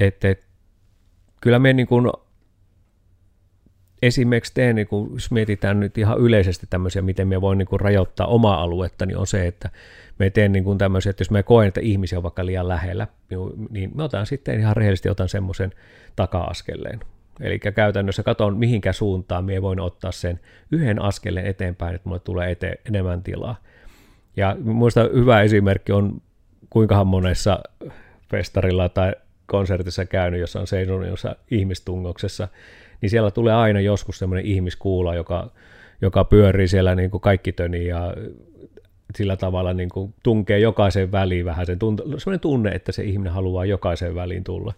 Että 0.00 0.36
kyllä 1.40 1.58
me 1.58 1.72
niin 1.72 1.86
kuin 1.86 2.06
esimerkiksi 4.02 4.54
teen, 4.54 4.76
niin 4.76 4.86
kun, 4.86 5.10
jos 5.12 5.30
mietitään 5.30 5.80
nyt 5.80 5.98
ihan 5.98 6.18
yleisesti 6.18 6.66
tämmöisiä, 6.70 7.02
miten 7.02 7.28
me 7.28 7.40
voin 7.40 7.58
niin 7.58 7.68
kuin 7.68 7.80
rajoittaa 7.80 8.26
omaa 8.26 8.62
aluetta, 8.62 9.06
niin 9.06 9.16
on 9.16 9.26
se, 9.26 9.46
että 9.46 9.70
me 10.18 10.30
teen 10.30 10.52
niin 10.52 10.64
kuin 10.64 10.78
tämmöisiä, 10.78 11.10
että 11.10 11.20
jos 11.20 11.30
me 11.30 11.42
koen, 11.42 11.68
että 11.68 11.80
ihmisiä 11.80 12.18
on 12.18 12.22
vaikka 12.22 12.46
liian 12.46 12.68
lähellä, 12.68 13.06
niin, 13.70 13.90
mä 13.94 14.04
otan 14.04 14.26
sitten 14.26 14.60
ihan 14.60 14.76
rehellisesti 14.76 15.08
otan 15.08 15.28
semmoisen 15.28 15.72
taka-askeleen. 16.16 17.00
Eli 17.40 17.58
käytännössä 17.58 18.22
katon, 18.22 18.56
mihinkä 18.56 18.92
suuntaan 18.92 19.44
me 19.44 19.62
voin 19.62 19.80
ottaa 19.80 20.12
sen 20.12 20.40
yhden 20.72 21.02
askeleen 21.02 21.46
eteenpäin, 21.46 21.94
että 21.94 22.08
mulle 22.08 22.20
tulee 22.20 22.50
eteen 22.50 22.78
enemmän 22.88 23.22
tilaa. 23.22 23.56
Ja 24.36 24.56
muista 24.64 25.08
hyvä 25.14 25.42
esimerkki 25.42 25.92
on, 25.92 26.22
kuinkahan 26.70 27.06
monessa 27.06 27.60
festarilla 28.30 28.88
tai 28.88 29.12
konsertissa 29.46 30.06
käynyt, 30.06 30.40
jossa 30.40 30.60
on 30.60 30.66
seisonut 30.66 31.08
jossa 31.08 31.36
ihmistungoksessa, 31.50 32.48
niin 33.00 33.10
siellä 33.10 33.30
tulee 33.30 33.54
aina 33.54 33.80
joskus 33.80 34.18
semmoinen 34.18 34.46
ihmiskuula, 34.46 35.14
joka, 35.14 35.50
joka 36.02 36.24
pyörii 36.24 36.68
siellä 36.68 36.94
niin 36.94 37.10
kuin 37.10 37.20
kaikki 37.20 37.52
töni 37.52 37.86
ja 37.86 38.14
sillä 39.16 39.36
tavalla 39.36 39.74
niin 39.74 39.88
kuin 39.88 40.14
tunkee 40.22 40.58
jokaisen 40.58 41.12
väliin 41.12 41.44
vähän 41.44 41.66
sen 41.66 41.78
tunne, 41.78 42.02
semmoinen 42.02 42.40
tunne, 42.40 42.70
että 42.70 42.92
se 42.92 43.04
ihminen 43.04 43.32
haluaa 43.32 43.64
jokaisen 43.64 44.14
väliin 44.14 44.44
tulla. 44.44 44.74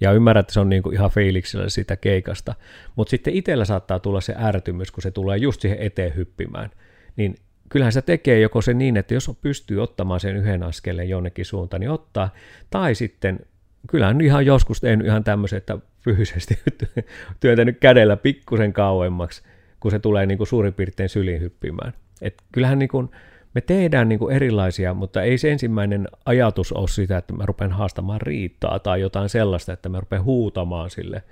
Ja 0.00 0.12
ymmärrän, 0.12 0.40
että 0.40 0.52
se 0.52 0.60
on 0.60 0.68
niin 0.68 0.82
kuin 0.82 0.94
ihan 0.94 1.10
feiliksellä 1.10 1.68
sitä 1.68 1.96
keikasta. 1.96 2.54
Mutta 2.96 3.10
sitten 3.10 3.34
itsellä 3.34 3.64
saattaa 3.64 3.98
tulla 3.98 4.20
se 4.20 4.34
ärtymys, 4.38 4.90
kun 4.90 5.02
se 5.02 5.10
tulee 5.10 5.36
just 5.36 5.60
siihen 5.60 5.78
eteen 5.78 6.16
hyppimään. 6.16 6.70
Niin 7.16 7.36
kyllähän 7.68 7.92
se 7.92 8.02
tekee 8.02 8.40
joko 8.40 8.62
se 8.62 8.74
niin, 8.74 8.96
että 8.96 9.14
jos 9.14 9.30
pystyy 9.40 9.82
ottamaan 9.82 10.20
sen 10.20 10.36
yhden 10.36 10.62
askeleen 10.62 11.08
jonnekin 11.08 11.44
suuntaan, 11.44 11.80
niin 11.80 11.90
ottaa. 11.90 12.34
Tai 12.70 12.94
sitten 12.94 13.40
kyllähän 13.88 14.20
ihan 14.20 14.46
joskus 14.46 14.80
tehnyt 14.80 15.06
ihan 15.06 15.24
tämmöisen, 15.24 15.56
että 15.56 15.78
fyysisesti 16.04 16.58
työntänyt 17.40 17.78
kädellä 17.80 18.16
pikkusen 18.16 18.72
kauemmaksi, 18.72 19.42
kun 19.80 19.90
se 19.90 19.98
tulee 19.98 20.26
niin 20.26 20.38
kuin 20.38 20.48
suurin 20.48 20.74
piirtein 20.74 21.08
syliin 21.08 21.40
hyppimään. 21.40 21.92
Et 22.22 22.34
kyllähän 22.52 22.78
niin 22.78 22.88
kuin, 22.88 23.10
me 23.54 23.60
tehdään 23.60 24.08
niin 24.08 24.18
kuin 24.18 24.36
erilaisia, 24.36 24.94
mutta 24.94 25.22
ei 25.22 25.38
se 25.38 25.52
ensimmäinen 25.52 26.08
ajatus 26.24 26.72
ole 26.72 26.88
sitä, 26.88 27.16
että 27.18 27.32
mä 27.32 27.46
rupean 27.46 27.72
haastamaan 27.72 28.20
riittaa 28.20 28.78
tai 28.78 29.00
jotain 29.00 29.28
sellaista, 29.28 29.72
että 29.72 29.88
mä 29.88 30.00
rupean 30.00 30.24
huutamaan 30.24 30.90
sille, 30.90 31.22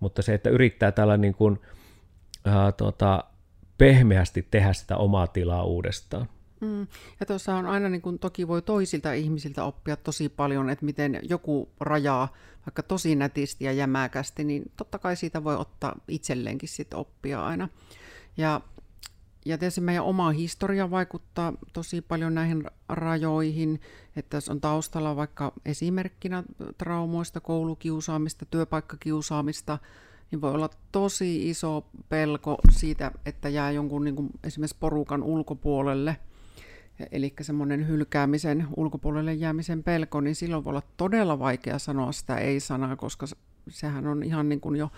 mutta 0.00 0.22
se, 0.22 0.34
että 0.34 0.50
yrittää 0.50 0.92
tällä 0.92 1.16
niin 1.16 1.34
kuin, 1.34 1.58
ää, 2.44 2.72
tota, 2.72 3.24
pehmeästi 3.78 4.46
tehdä 4.50 4.72
sitä 4.72 4.96
omaa 4.96 5.26
tilaa 5.26 5.64
uudestaan. 5.64 6.26
Mm. 6.62 6.86
Ja 7.20 7.26
tuossa 7.26 7.54
on 7.54 7.66
aina, 7.66 7.88
niin 7.88 8.02
kuin, 8.02 8.18
toki 8.18 8.48
voi 8.48 8.62
toisilta 8.62 9.12
ihmisiltä 9.12 9.64
oppia 9.64 9.96
tosi 9.96 10.28
paljon, 10.28 10.70
että 10.70 10.84
miten 10.84 11.20
joku 11.22 11.68
rajaa 11.80 12.32
vaikka 12.66 12.82
tosi 12.82 13.16
nätisti 13.16 13.64
ja 13.64 13.72
jämäkästi, 13.72 14.44
niin 14.44 14.62
totta 14.76 14.98
kai 14.98 15.16
siitä 15.16 15.44
voi 15.44 15.56
ottaa 15.56 16.00
itselleenkin 16.08 16.68
sit 16.68 16.94
oppia 16.94 17.44
aina. 17.46 17.68
Ja, 18.36 18.60
ja 19.44 19.58
tietysti 19.58 19.80
meidän 19.80 20.04
oma 20.04 20.30
historia 20.30 20.90
vaikuttaa 20.90 21.52
tosi 21.72 22.00
paljon 22.00 22.34
näihin 22.34 22.64
rajoihin, 22.88 23.80
että 24.16 24.36
jos 24.36 24.48
on 24.48 24.60
taustalla 24.60 25.16
vaikka 25.16 25.52
esimerkkinä 25.64 26.42
traumoista, 26.78 27.40
koulukiusaamista, 27.40 28.46
työpaikkakiusaamista, 28.46 29.78
niin 30.30 30.40
voi 30.40 30.54
olla 30.54 30.70
tosi 30.92 31.50
iso 31.50 31.86
pelko 32.08 32.58
siitä, 32.70 33.12
että 33.26 33.48
jää 33.48 33.70
jonkun 33.70 34.04
niin 34.04 34.16
kuin 34.16 34.30
esimerkiksi 34.44 34.76
porukan 34.80 35.22
ulkopuolelle– 35.22 36.16
eli 37.12 37.34
semmoinen 37.40 37.88
hylkäämisen, 37.88 38.66
ulkopuolelle 38.76 39.34
jäämisen 39.34 39.82
pelko, 39.82 40.20
niin 40.20 40.34
silloin 40.34 40.64
voi 40.64 40.70
olla 40.70 40.82
todella 40.96 41.38
vaikea 41.38 41.78
sanoa 41.78 42.12
sitä 42.12 42.36
ei-sanaa, 42.36 42.96
koska 42.96 43.26
sehän 43.68 44.06
on 44.06 44.22
ihan 44.22 44.48
niin 44.48 44.60
kuin 44.60 44.76
jo 44.76 44.90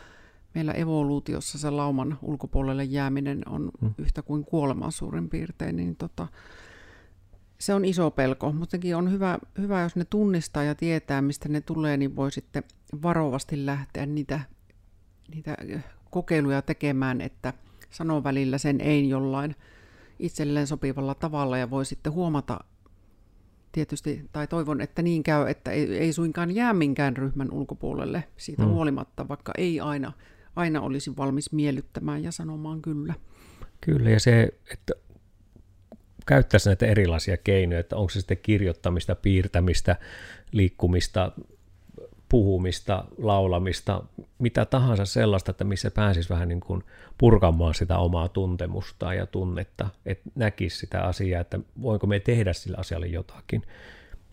meillä 0.55 0.73
evoluutiossa 0.73 1.59
se 1.59 1.71
lauman 1.71 2.19
ulkopuolelle 2.23 2.85
jääminen 2.85 3.43
on 3.49 3.71
hmm. 3.81 3.95
yhtä 3.99 4.23
kuin 4.23 4.45
kuolema 4.45 4.91
suurin 4.91 5.29
piirtein, 5.29 5.77
niin 5.77 5.97
tota, 5.97 6.27
se 7.59 7.75
on 7.75 7.85
iso 7.85 8.11
pelko, 8.11 8.53
mutta 8.53 8.77
on 8.97 9.13
hyvä, 9.13 9.39
hyvä, 9.59 9.83
jos 9.83 9.97
ne 9.97 10.05
tunnistaa 10.05 10.63
ja 10.63 10.75
tietää, 10.75 11.23
mistä 11.23 11.49
ne 11.49 11.61
tulee, 11.61 11.97
niin 11.97 12.17
voi 12.17 12.33
sitten 12.33 12.63
varovasti 13.03 13.67
lähteä 13.67 14.07
niitä, 14.07 14.41
niitä 15.35 15.57
kokeiluja 16.11 16.63
tekemään, 16.63 17.21
että 17.21 17.53
sanoo 17.91 18.25
välillä 18.25 18.59
sen 18.59 18.81
ei 18.81 19.09
jollain 19.09 19.57
itselleen 20.19 20.67
sopivalla 20.67 21.15
tavalla 21.15 21.59
ja 21.59 21.71
voi 21.71 21.85
sitten 21.85 22.13
huomata 22.13 22.61
tietysti, 23.73 24.29
tai 24.33 24.47
toivon, 24.47 24.81
että 24.81 25.03
niin 25.03 25.23
käy, 25.23 25.49
että 25.49 25.71
ei, 25.71 25.99
ei 25.99 26.13
suinkaan 26.13 26.55
jää 26.55 26.73
minkään 26.73 27.17
ryhmän 27.17 27.53
ulkopuolelle 27.53 28.25
siitä 28.37 28.63
mm. 28.63 28.69
huolimatta, 28.69 29.29
vaikka 29.29 29.53
ei 29.59 29.81
aina, 29.81 30.13
aina 30.57 30.81
olisi 30.81 31.17
valmis 31.17 31.53
miellyttämään 31.53 32.23
ja 32.25 32.33
sanomaan 32.33 32.83
kyllä. 32.83 33.15
Kyllä, 33.81 34.11
ja 34.11 34.21
se, 34.21 34.49
että 34.73 34.93
käyttäisi 36.27 36.69
näitä 36.69 36.87
erilaisia 36.87 37.37
keinoja, 37.37 37.81
että 37.81 37.97
onko 37.97 38.11
se 38.11 38.21
sitten 38.21 38.39
kirjoittamista, 38.43 39.15
piirtämistä, 39.15 39.97
liikkumista, 40.53 41.33
puhumista, 42.35 43.05
laulamista, 43.19 44.03
mitä 44.39 44.65
tahansa 44.65 45.05
sellaista, 45.05 45.51
että 45.51 45.65
missä 45.65 45.91
pääsisi 45.91 46.29
vähän 46.29 46.49
niin 46.49 46.61
kuin 46.61 46.83
purkamaan 47.19 47.75
sitä 47.75 47.99
omaa 47.99 48.29
tuntemusta 48.29 49.15
ja 49.15 49.27
tunnetta, 49.27 49.89
että 50.07 50.31
näkisi 50.35 50.79
sitä 50.79 51.03
asiaa, 51.03 51.41
että 51.41 51.59
voinko 51.83 52.07
me 52.07 52.21
tehdä 52.21 52.53
sillä 52.53 52.77
asialle 52.81 53.07
jotakin. 53.07 53.63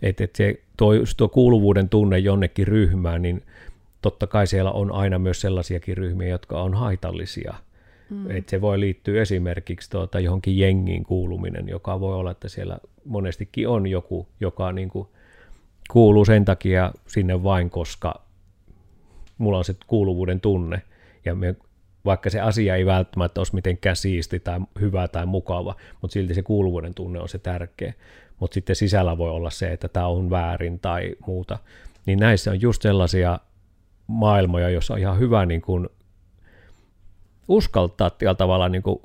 Että 0.01 0.23
et 0.23 0.35
se 0.35 0.61
tuo, 0.77 0.93
tuo 1.17 1.29
kuuluvuuden 1.29 1.89
tunne 1.89 2.19
jonnekin 2.19 2.67
ryhmään, 2.67 3.21
niin 3.21 3.43
totta 4.01 4.27
kai 4.27 4.47
siellä 4.47 4.71
on 4.71 4.91
aina 4.91 5.19
myös 5.19 5.41
sellaisiakin 5.41 5.97
ryhmiä, 5.97 6.27
jotka 6.27 6.61
on 6.61 6.73
haitallisia. 6.73 7.53
Mm. 8.09 8.31
Et 8.31 8.49
se 8.49 8.61
voi 8.61 8.79
liittyä 8.79 9.21
esimerkiksi 9.21 9.89
tuota 9.89 10.19
johonkin 10.19 10.57
jengiin 10.57 11.03
kuuluminen, 11.03 11.67
joka 11.67 11.99
voi 11.99 12.15
olla, 12.15 12.31
että 12.31 12.49
siellä 12.49 12.77
monestikin 13.05 13.67
on 13.67 13.87
joku, 13.87 14.27
joka 14.39 14.71
niin 14.71 14.89
kuin 14.89 15.07
kuuluu 15.91 16.25
sen 16.25 16.45
takia 16.45 16.91
sinne 17.07 17.43
vain, 17.43 17.69
koska 17.69 18.21
mulla 19.37 19.57
on 19.57 19.65
se 19.65 19.75
kuuluvuuden 19.87 20.41
tunne. 20.41 20.81
Ja 21.25 21.35
me, 21.35 21.55
vaikka 22.05 22.29
se 22.29 22.39
asia 22.39 22.75
ei 22.75 22.85
välttämättä 22.85 23.39
olisi 23.39 23.55
mitenkään 23.55 23.95
siisti 23.95 24.39
tai 24.39 24.59
hyvä 24.79 25.07
tai 25.07 25.25
mukava, 25.25 25.75
mutta 26.01 26.13
silti 26.13 26.33
se 26.33 26.41
kuuluvuuden 26.41 26.93
tunne 26.93 27.19
on 27.19 27.29
se 27.29 27.37
tärkeä. 27.37 27.93
Mutta 28.39 28.53
sitten 28.53 28.75
sisällä 28.75 29.17
voi 29.17 29.29
olla 29.29 29.49
se, 29.49 29.71
että 29.71 29.87
tämä 29.87 30.07
on 30.07 30.29
väärin 30.29 30.79
tai 30.79 31.15
muuta. 31.27 31.59
Niin 32.05 32.19
näissä 32.19 32.51
on 32.51 32.61
just 32.61 32.81
sellaisia 32.81 33.39
maailmoja, 34.07 34.69
joissa 34.69 34.93
on 34.93 34.99
ihan 34.99 35.19
hyvä 35.19 35.45
niin 35.45 35.61
kuin 35.61 35.89
uskaltaa 37.47 38.09
tällä 38.09 38.35
tavalla 38.35 38.69
niin 38.69 38.83
kuin 38.83 39.01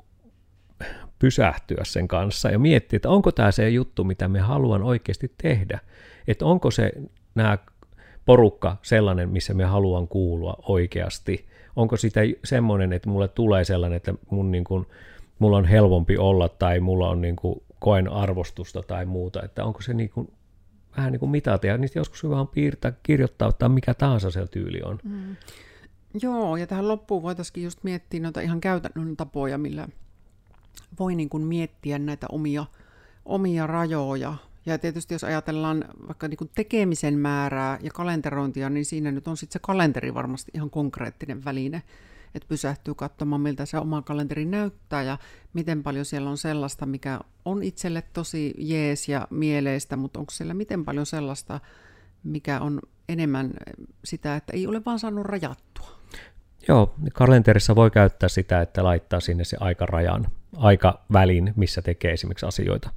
pysähtyä 1.19 1.83
sen 1.83 2.07
kanssa 2.07 2.49
ja 2.49 2.59
miettiä, 2.59 2.97
että 2.97 3.09
onko 3.09 3.31
tämä 3.31 3.51
se 3.51 3.69
juttu, 3.69 4.03
mitä 4.03 4.27
me 4.27 4.39
haluan 4.39 4.83
oikeasti 4.83 5.31
tehdä 5.41 5.79
että 6.27 6.45
onko 6.45 6.71
se 6.71 6.91
nämä 7.35 7.57
porukka 8.25 8.77
sellainen, 8.81 9.29
missä 9.29 9.53
me 9.53 9.65
haluan 9.65 10.07
kuulua 10.07 10.55
oikeasti. 10.67 11.47
Onko 11.75 11.97
sitä 11.97 12.21
semmoinen, 12.43 12.93
että 12.93 13.09
mulle 13.09 13.27
tulee 13.27 13.63
sellainen, 13.63 13.97
että 13.97 14.13
mun 14.29 14.51
niin 14.51 14.63
kuin, 14.63 14.85
mulla 15.39 15.57
on 15.57 15.65
helpompi 15.65 16.17
olla 16.17 16.49
tai 16.49 16.79
mulla 16.79 17.09
on 17.09 17.21
niin 17.21 17.35
kuin, 17.35 17.61
koen 17.79 18.11
arvostusta 18.11 18.83
tai 18.83 19.05
muuta, 19.05 19.43
että 19.43 19.65
onko 19.65 19.81
se 19.81 19.93
niin 19.93 20.09
kuin, 20.09 20.31
vähän 20.97 21.11
niin 21.11 21.19
kuin 21.19 21.29
mitata 21.29 21.67
ja 21.67 21.77
niistä 21.77 21.99
joskus 21.99 22.23
hyvä 22.23 22.39
on 22.39 22.47
piirtää, 22.47 22.93
kirjoittaa 23.03 23.51
tai 23.51 23.69
mikä 23.69 23.93
tahansa 23.93 24.31
se 24.31 24.47
tyyli 24.47 24.81
on. 24.83 24.99
Mm. 25.03 25.35
Joo, 26.21 26.57
ja 26.57 26.67
tähän 26.67 26.87
loppuun 26.87 27.23
voitaisiin 27.23 27.63
just 27.63 27.83
miettiä 27.83 28.19
noita 28.19 28.41
ihan 28.41 28.61
käytännön 28.61 29.17
tapoja, 29.17 29.57
millä 29.57 29.87
voi 30.99 31.15
niin 31.15 31.29
kuin 31.29 31.43
miettiä 31.43 31.99
näitä 31.99 32.27
omia, 32.31 32.65
omia 33.25 33.67
rajoja 33.67 34.35
ja 34.67 34.77
tietysti 34.77 35.13
jos 35.13 35.23
ajatellaan 35.23 35.85
vaikka 36.07 36.27
niin 36.27 36.37
kuin 36.37 36.51
tekemisen 36.55 37.19
määrää 37.19 37.79
ja 37.81 37.91
kalenterointia, 37.91 38.69
niin 38.69 38.85
siinä 38.85 39.11
nyt 39.11 39.27
on 39.27 39.37
sitten 39.37 39.53
se 39.53 39.59
kalenteri 39.59 40.13
varmasti 40.13 40.51
ihan 40.55 40.69
konkreettinen 40.69 41.45
väline. 41.45 41.83
että 42.35 42.47
pysähtyy 42.47 42.95
katsomaan, 42.95 43.41
miltä 43.41 43.65
se 43.65 43.77
oma 43.77 44.01
kalenteri 44.01 44.45
näyttää 44.45 45.03
ja 45.03 45.17
miten 45.53 45.83
paljon 45.83 46.05
siellä 46.05 46.29
on 46.29 46.37
sellaista, 46.37 46.85
mikä 46.85 47.19
on 47.45 47.63
itselle 47.63 48.03
tosi 48.13 48.53
jees 48.57 49.09
ja 49.09 49.27
mieleistä, 49.29 49.97
mutta 49.97 50.19
onko 50.19 50.31
siellä 50.31 50.53
miten 50.53 50.85
paljon 50.85 51.05
sellaista, 51.05 51.59
mikä 52.23 52.59
on 52.59 52.81
enemmän 53.09 53.53
sitä, 54.05 54.35
että 54.35 54.53
ei 54.53 54.67
ole 54.67 54.81
vaan 54.85 54.99
saanut 54.99 55.25
rajattua. 55.25 55.89
Joo, 56.67 56.95
kalenterissa 57.13 57.75
voi 57.75 57.91
käyttää 57.91 58.29
sitä, 58.29 58.61
että 58.61 58.83
laittaa 58.83 59.19
sinne 59.19 59.43
se 59.43 59.57
aikarajan, 59.59 60.27
aikavälin, 60.55 61.53
missä 61.55 61.81
tekee 61.81 62.11
esimerkiksi 62.11 62.45
asioita. 62.45 62.89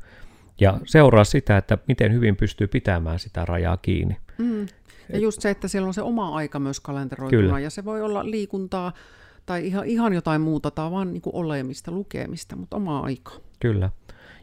Ja 0.60 0.80
seuraa 0.84 1.24
sitä, 1.24 1.56
että 1.56 1.78
miten 1.88 2.12
hyvin 2.12 2.36
pystyy 2.36 2.66
pitämään 2.66 3.18
sitä 3.18 3.44
rajaa 3.44 3.76
kiinni. 3.76 4.16
Mm. 4.38 4.66
Ja 5.12 5.18
just 5.18 5.40
se, 5.40 5.50
että 5.50 5.68
siellä 5.68 5.86
on 5.86 5.94
se 5.94 6.02
oma 6.02 6.34
aika 6.34 6.58
myös 6.58 6.80
kalenteroituna, 6.80 7.42
Kyllä. 7.42 7.60
ja 7.60 7.70
se 7.70 7.84
voi 7.84 8.02
olla 8.02 8.30
liikuntaa 8.30 8.92
tai 9.46 9.66
ihan, 9.66 9.86
ihan 9.86 10.12
jotain 10.12 10.40
muuta, 10.40 10.70
tai 10.70 10.90
vaan 10.90 11.12
niin 11.12 11.22
kuin 11.22 11.36
olemista, 11.36 11.90
lukemista, 11.90 12.56
mutta 12.56 12.76
oma 12.76 13.00
aika. 13.00 13.32
Kyllä. 13.60 13.90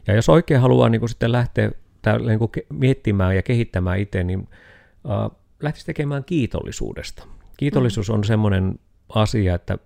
Ja 0.06 0.14
jos 0.14 0.28
oikein 0.28 0.60
haluaa 0.60 0.88
niin 0.88 1.00
kuin 1.00 1.08
sitten 1.08 1.32
lähteä 1.32 1.70
täällä, 2.02 2.28
niin 2.28 2.38
kuin 2.38 2.50
miettimään 2.72 3.36
ja 3.36 3.42
kehittämään 3.42 3.98
itse, 3.98 4.24
niin 4.24 4.48
äh, 5.10 5.38
lähtisi 5.62 5.86
tekemään 5.86 6.24
kiitollisuudesta. 6.24 7.26
Kiitollisuus 7.56 8.08
mm. 8.08 8.14
on 8.14 8.24
semmoinen 8.24 8.78
asia, 9.08 9.54
että 9.54 9.78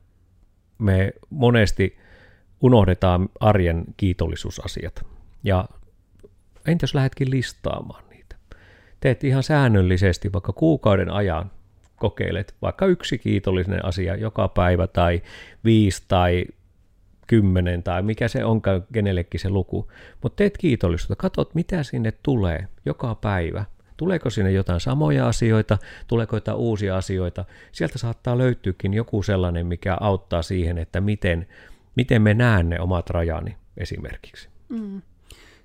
me 0.79 1.13
monesti 1.31 1.99
unohdetaan 2.61 3.29
arjen 3.41 3.85
kiitollisuusasiat. 3.97 5.07
Ja 5.43 5.69
entä 6.66 6.83
jos 6.83 6.94
lähdetkin 6.94 7.31
listaamaan 7.31 8.05
niitä? 8.11 8.37
Teet 9.01 9.25
ihan 9.25 9.42
säännöllisesti, 9.42 10.33
vaikka 10.33 10.53
kuukauden 10.53 11.11
ajan 11.11 11.51
kokeilet 11.96 12.55
vaikka 12.62 12.87
yksi 12.87 13.18
kiitollinen 13.18 13.85
asia 13.85 14.16
joka 14.16 14.48
päivä 14.48 14.87
tai 14.87 15.22
viisi 15.64 16.05
tai 16.09 16.44
kymmenen 17.27 17.83
tai 17.83 18.03
mikä 18.03 18.29
se 18.29 18.44
onkaan 18.44 18.85
kenellekin 18.92 19.40
se 19.40 19.48
luku. 19.48 19.92
Mutta 20.22 20.37
teet 20.37 20.59
kiitollisuutta, 20.59 21.16
katsot 21.16 21.55
mitä 21.55 21.83
sinne 21.83 22.12
tulee 22.22 22.68
joka 22.87 23.14
päivä. 23.14 23.64
Tuleeko 23.96 24.31
sinne 24.31 24.53
jotain 24.53 24.81
samoja 24.81 25.29
asioita, 25.29 25.79
tuleeko 26.07 26.37
jotain 26.37 26.59
uusia 26.59 26.96
asioita. 26.96 27.44
Sieltä 27.72 27.98
saattaa 27.98 28.38
löytyykin 28.38 28.94
joku 28.94 29.22
sellainen, 29.22 29.66
mikä 29.66 29.96
auttaa 30.01 30.42
siihen, 30.42 30.79
että 30.79 31.01
miten, 31.01 31.46
miten 31.96 32.22
me 32.22 32.35
näen 32.35 32.68
ne 32.68 32.81
omat 32.81 33.11
rajani 33.11 33.57
esimerkiksi. 33.77 34.48
Mm, 34.68 35.03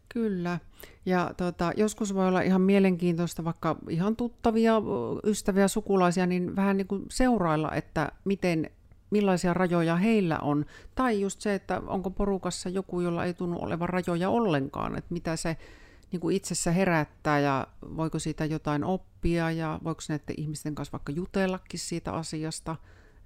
kyllä. 0.09 0.59
Ja 1.05 1.31
tota, 1.37 1.71
joskus 1.77 2.13
voi 2.13 2.27
olla 2.27 2.41
ihan 2.41 2.61
mielenkiintoista, 2.61 3.43
vaikka 3.43 3.75
ihan 3.89 4.15
tuttavia 4.15 4.81
ystäviä, 5.23 5.67
sukulaisia, 5.67 6.25
niin 6.25 6.55
vähän 6.55 6.77
niin 6.77 6.87
kuin 6.87 7.05
seurailla, 7.09 7.71
että 7.71 8.11
miten, 8.25 8.71
millaisia 9.09 9.53
rajoja 9.53 9.95
heillä 9.95 10.39
on. 10.39 10.65
Tai 10.95 11.21
just 11.21 11.41
se, 11.41 11.53
että 11.53 11.81
onko 11.87 12.09
porukassa 12.09 12.69
joku, 12.69 13.01
jolla 13.01 13.25
ei 13.25 13.33
tunnu 13.33 13.57
olevan 13.61 13.89
rajoja 13.89 14.29
ollenkaan, 14.29 14.97
että 14.97 15.13
mitä 15.13 15.35
se 15.35 15.57
niin 16.11 16.19
kuin 16.19 16.35
itsessä 16.35 16.71
herättää 16.71 17.39
ja 17.39 17.67
voiko 17.97 18.19
siitä 18.19 18.45
jotain 18.45 18.83
oppia 18.83 19.51
ja 19.51 19.79
voiko 19.83 20.01
näiden 20.09 20.35
ihmisten 20.37 20.75
kanssa 20.75 20.91
vaikka 20.91 21.11
jutellakin 21.11 21.79
siitä 21.79 22.11
asiasta. 22.11 22.75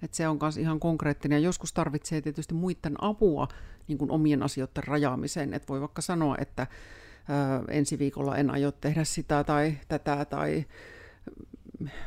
Että 0.03 0.17
se 0.17 0.27
on 0.27 0.37
myös 0.41 0.57
ihan 0.57 0.79
konkreettinen 0.79 1.35
ja 1.35 1.45
joskus 1.45 1.73
tarvitsee 1.73 2.21
tietysti 2.21 2.53
muiden 2.53 2.95
apua 3.03 3.47
niin 3.87 3.97
kuin 3.97 4.11
omien 4.11 4.43
asioiden 4.43 4.83
rajaamiseen. 4.83 5.53
Että 5.53 5.67
voi 5.67 5.81
vaikka 5.81 6.01
sanoa, 6.01 6.35
että 6.39 6.67
ö, 6.67 7.71
ensi 7.71 7.99
viikolla 7.99 8.37
en 8.37 8.49
aio 8.49 8.71
tehdä 8.71 9.03
sitä 9.03 9.43
tai 9.43 9.77
tätä 9.87 10.25
tai 10.25 10.65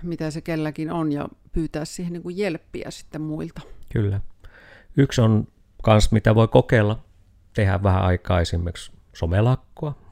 mitä 0.02 0.30
se 0.30 0.40
kelläkin 0.40 0.92
on 0.92 1.12
ja 1.12 1.28
pyytää 1.52 1.84
siihen 1.84 2.12
niin 2.12 2.22
kuin 2.22 2.38
jelppiä 2.38 2.90
sitten 2.90 3.20
muilta. 3.20 3.60
Kyllä. 3.92 4.20
Yksi 4.96 5.20
on 5.20 5.46
kans, 5.82 6.12
mitä 6.12 6.34
voi 6.34 6.48
kokeilla, 6.48 7.04
tehdä 7.54 7.82
vähän 7.82 8.02
aikaa 8.02 8.40
esimerkiksi 8.40 8.92
somelakkoa, 9.12 10.04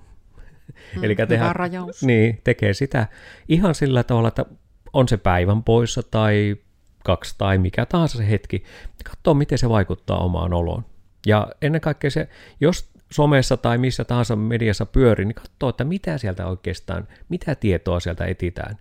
Mm, 0.96 1.04
Eli 1.04 1.16
tehdä, 1.16 1.52
rajaus. 1.52 2.02
Niin, 2.02 2.40
tekee 2.44 2.74
sitä 2.74 3.06
ihan 3.48 3.74
sillä 3.74 4.02
tavalla, 4.02 4.28
että 4.28 4.46
on 4.92 5.08
se 5.08 5.16
päivän 5.16 5.62
poissa 5.62 6.02
tai 6.02 6.56
kaksi 7.04 7.34
tai 7.38 7.58
mikä 7.58 7.86
tahansa 7.86 8.18
se 8.18 8.30
hetki, 8.30 8.64
katsoo 9.04 9.34
miten 9.34 9.58
se 9.58 9.68
vaikuttaa 9.68 10.24
omaan 10.24 10.52
oloon. 10.52 10.84
Ja 11.26 11.48
ennen 11.62 11.80
kaikkea 11.80 12.10
se, 12.10 12.28
jos 12.60 12.92
somessa 13.12 13.56
tai 13.56 13.78
missä 13.78 14.04
tahansa 14.04 14.36
mediassa 14.36 14.86
pyörii, 14.86 15.26
niin 15.26 15.34
katsoo, 15.34 15.68
että 15.68 15.84
mitä 15.84 16.18
sieltä 16.18 16.46
oikeastaan, 16.46 17.08
mitä 17.28 17.54
tietoa 17.54 18.00
sieltä 18.00 18.26
etitään. 18.26 18.78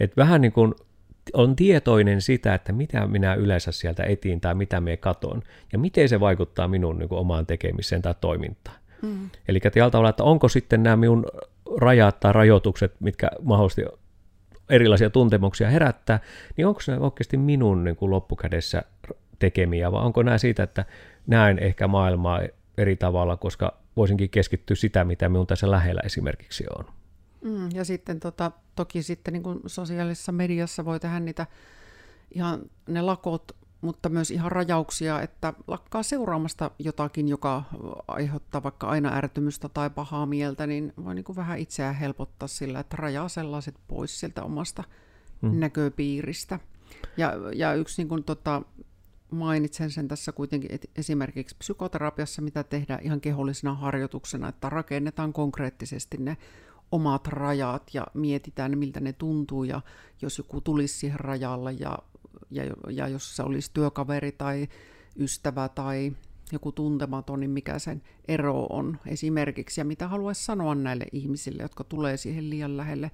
Et 0.00 0.16
vähän 0.16 0.40
niin 0.40 0.52
kuin 0.52 0.74
on 1.32 1.56
tietoinen 1.56 2.20
sitä, 2.20 2.54
että 2.54 2.72
mitä 2.72 3.06
minä 3.06 3.34
yleensä 3.34 3.72
sieltä 3.72 4.02
etiin 4.02 4.40
tai 4.40 4.54
mitä 4.54 4.80
me 4.80 4.96
katon 4.96 5.42
ja 5.72 5.78
miten 5.78 6.08
se 6.08 6.20
vaikuttaa 6.20 6.68
minun 6.68 6.98
niin 6.98 7.08
kuin, 7.08 7.18
omaan 7.18 7.46
tekemiseen 7.46 8.02
tai 8.02 8.14
toimintaan. 8.20 8.76
Mm. 9.02 9.30
Eli 9.48 9.60
tavalla, 9.60 10.08
että 10.08 10.24
onko 10.24 10.48
sitten 10.48 10.82
nämä 10.82 10.96
minun 10.96 11.26
rajat 11.76 12.20
tai 12.20 12.32
rajoitukset, 12.32 12.94
mitkä 13.00 13.30
mahdollisesti 13.42 14.01
erilaisia 14.72 15.10
tuntemuksia 15.10 15.70
herättää, 15.70 16.20
niin 16.56 16.66
onko 16.66 16.80
ne 16.86 16.98
oikeasti 16.98 17.36
minun 17.36 17.84
niin 17.84 17.96
kuin 17.96 18.10
loppukädessä 18.10 18.82
tekemiä, 19.38 19.92
vai 19.92 20.04
onko 20.04 20.22
nämä 20.22 20.38
siitä, 20.38 20.62
että 20.62 20.84
näen 21.26 21.58
ehkä 21.58 21.88
maailmaa 21.88 22.40
eri 22.78 22.96
tavalla, 22.96 23.36
koska 23.36 23.78
voisinkin 23.96 24.30
keskittyä 24.30 24.76
sitä, 24.76 25.04
mitä 25.04 25.28
minun 25.28 25.46
tässä 25.46 25.70
lähellä 25.70 26.00
esimerkiksi 26.04 26.64
on. 26.78 26.84
Mm, 27.44 27.68
ja 27.74 27.84
sitten 27.84 28.20
tota, 28.20 28.52
toki 28.76 29.02
sitten 29.02 29.32
niin 29.32 29.42
kuin 29.42 29.60
sosiaalisessa 29.66 30.32
mediassa 30.32 30.84
voi 30.84 31.00
tehdä 31.00 31.20
niitä 31.20 31.46
ihan 32.30 32.60
ne 32.88 33.02
lakot 33.02 33.56
mutta 33.82 34.08
myös 34.08 34.30
ihan 34.30 34.52
rajauksia, 34.52 35.20
että 35.20 35.54
lakkaa 35.66 36.02
seuraamasta 36.02 36.70
jotakin, 36.78 37.28
joka 37.28 37.62
aiheuttaa 38.08 38.62
vaikka 38.62 38.88
aina 38.88 39.16
ärtymystä 39.16 39.68
tai 39.68 39.90
pahaa 39.90 40.26
mieltä, 40.26 40.66
niin 40.66 40.92
voi 41.04 41.14
niin 41.14 41.24
kuin 41.24 41.36
vähän 41.36 41.58
itseään 41.58 41.94
helpottaa 41.94 42.48
sillä, 42.48 42.80
että 42.80 42.96
rajaa 42.96 43.28
sellaiset 43.28 43.74
pois 43.88 44.20
sieltä 44.20 44.42
omasta 44.42 44.84
mm. 45.40 45.60
näköpiiristä. 45.60 46.60
Ja, 47.16 47.32
ja 47.54 47.74
yksi 47.74 48.02
niin 48.02 48.08
kuin, 48.08 48.24
tota, 48.24 48.62
mainitsen 49.30 49.90
sen 49.90 50.08
tässä 50.08 50.32
kuitenkin 50.32 50.72
että 50.72 50.88
esimerkiksi 50.96 51.56
psykoterapiassa, 51.58 52.42
mitä 52.42 52.64
tehdään 52.64 53.02
ihan 53.02 53.20
kehollisena 53.20 53.74
harjoituksena, 53.74 54.48
että 54.48 54.68
rakennetaan 54.70 55.32
konkreettisesti 55.32 56.16
ne 56.16 56.36
omat 56.92 57.26
rajat 57.26 57.90
ja 57.94 58.06
mietitään, 58.14 58.78
miltä 58.78 59.00
ne 59.00 59.12
tuntuu 59.12 59.64
ja 59.64 59.80
jos 60.22 60.38
joku 60.38 60.60
tulisi 60.60 60.98
siihen 60.98 61.20
rajalle 61.20 61.72
ja 61.72 61.98
ja, 62.50 62.64
ja 62.90 63.08
jos 63.08 63.36
se 63.36 63.42
olisi 63.42 63.70
työkaveri 63.74 64.32
tai 64.32 64.68
ystävä 65.18 65.68
tai 65.68 66.12
joku 66.52 66.72
tuntematon, 66.72 67.40
niin 67.40 67.50
mikä 67.50 67.78
sen 67.78 68.02
ero 68.28 68.66
on 68.70 68.98
esimerkiksi, 69.06 69.80
ja 69.80 69.84
mitä 69.84 70.08
haluaisi 70.08 70.44
sanoa 70.44 70.74
näille 70.74 71.04
ihmisille, 71.12 71.62
jotka 71.62 71.84
tulee 71.84 72.16
siihen 72.16 72.50
liian 72.50 72.76
lähelle 72.76 73.10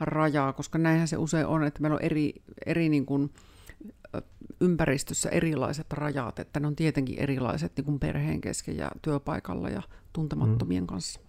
rajaa, 0.00 0.52
koska 0.52 0.78
näinhän 0.78 1.08
se 1.08 1.16
usein 1.16 1.46
on, 1.46 1.64
että 1.64 1.80
meillä 1.80 1.94
on 1.94 2.02
eri, 2.02 2.32
eri 2.66 2.88
niin 2.88 3.06
kuin, 3.06 3.30
ympäristössä 4.60 5.28
erilaiset 5.28 5.92
rajat, 5.92 6.38
että 6.38 6.60
ne 6.60 6.66
on 6.66 6.76
tietenkin 6.76 7.18
erilaiset 7.18 7.72
niin 7.76 7.84
kuin 7.84 7.98
perheen 7.98 8.40
kesken 8.40 8.76
ja 8.76 8.90
työpaikalla 9.02 9.68
ja 9.68 9.82
tuntemattomien 10.12 10.82
mm. 10.82 10.86
kanssa. 10.86 11.20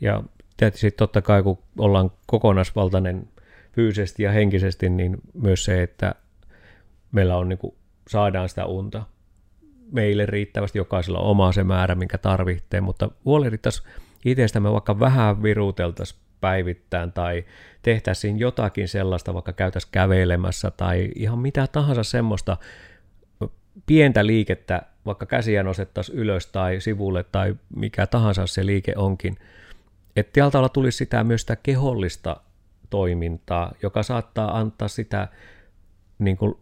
Ja 0.00 0.22
tietysti 0.56 0.90
totta 0.90 1.22
kai, 1.22 1.42
kun 1.42 1.58
ollaan 1.78 2.10
kokonaisvaltainen 2.26 3.28
fyysisesti 3.72 4.22
ja 4.22 4.32
henkisesti, 4.32 4.90
niin 4.90 5.16
myös 5.34 5.64
se, 5.64 5.82
että 5.82 6.14
meillä 7.16 7.36
on 7.36 7.48
niin 7.48 7.58
kuin, 7.58 7.74
saadaan 8.08 8.48
sitä 8.48 8.66
unta 8.66 9.02
meille 9.92 10.26
riittävästi, 10.26 10.78
jokaisella 10.78 11.18
on 11.18 11.26
oma 11.26 11.52
se 11.52 11.64
määrä, 11.64 11.94
minkä 11.94 12.18
tarvitsee, 12.18 12.80
mutta 12.80 13.10
huolehdittaisiin 13.24 13.88
itsestämme 14.24 14.72
vaikka 14.72 15.00
vähän 15.00 15.42
viruteltaisiin 15.42 16.20
päivittäin 16.40 17.12
tai 17.12 17.44
tehtäisiin 17.82 18.38
jotakin 18.38 18.88
sellaista, 18.88 19.34
vaikka 19.34 19.52
käytäisiin 19.52 19.92
kävelemässä 19.92 20.70
tai 20.70 21.10
ihan 21.14 21.38
mitä 21.38 21.66
tahansa 21.66 22.02
semmoista 22.02 22.56
pientä 23.86 24.26
liikettä, 24.26 24.82
vaikka 25.06 25.26
käsiä 25.26 25.62
nostettaisiin 25.62 26.18
ylös 26.18 26.46
tai 26.46 26.80
sivulle 26.80 27.22
tai 27.22 27.56
mikä 27.76 28.06
tahansa 28.06 28.46
se 28.46 28.66
liike 28.66 28.92
onkin, 28.96 29.36
että 30.16 30.32
tieltä 30.32 30.58
tulisi 30.72 30.98
sitä 30.98 31.24
myös 31.24 31.40
sitä 31.40 31.56
kehollista 31.56 32.36
toimintaa, 32.90 33.72
joka 33.82 34.02
saattaa 34.02 34.58
antaa 34.58 34.88
sitä 34.88 35.28
niin 36.18 36.36
kuin 36.36 36.54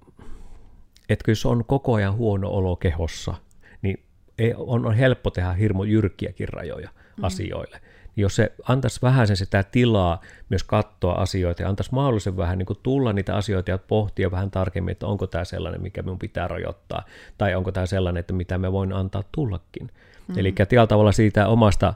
että 1.09 1.31
jos 1.31 1.47
on 1.47 1.65
koko 1.65 1.95
ajan 1.95 2.15
huono 2.15 2.49
olo 2.49 2.77
kehossa, 2.77 3.35
niin 3.83 4.05
ei, 4.39 4.55
on, 4.57 4.87
on 4.87 4.95
helppo 4.95 5.31
tehdä 5.31 5.53
hirmo 5.53 5.85
jyrkkiäkin 5.85 6.49
rajoja 6.49 6.89
mm. 7.17 7.25
asioille. 7.25 7.81
Jos 8.17 8.37
se 8.37 8.53
antaisi 8.69 9.03
vähän 9.03 9.27
sen 9.27 9.37
sitä 9.37 9.63
tilaa 9.63 10.21
myös 10.49 10.65
katsoa 10.65 11.15
asioita 11.15 11.63
ja 11.63 11.69
antaisi 11.69 11.95
mahdollisen 11.95 12.37
vähän 12.37 12.59
niin 12.59 12.67
kuin 12.67 12.79
tulla 12.83 13.13
niitä 13.13 13.37
asioita 13.37 13.71
ja 13.71 13.79
pohtia 13.79 14.31
vähän 14.31 14.51
tarkemmin, 14.51 14.93
että 14.93 15.07
onko 15.07 15.27
tämä 15.27 15.45
sellainen, 15.45 15.83
mikä 15.83 16.03
minun 16.03 16.19
pitää 16.19 16.49
rajoittaa, 16.49 17.05
tai 17.39 17.55
onko 17.55 17.73
tämä 17.73 17.87
sellainen, 17.87 18.21
että 18.21 18.33
mitä 18.33 18.59
me 18.59 18.73
voin 18.73 18.93
antaa 18.93 19.25
tullakin. 19.33 19.91
Mm. 20.29 20.39
Eli 20.39 20.53
tällä 20.53 20.87
tavalla 20.87 21.13
siitä 21.13 21.49
omasta 21.49 21.95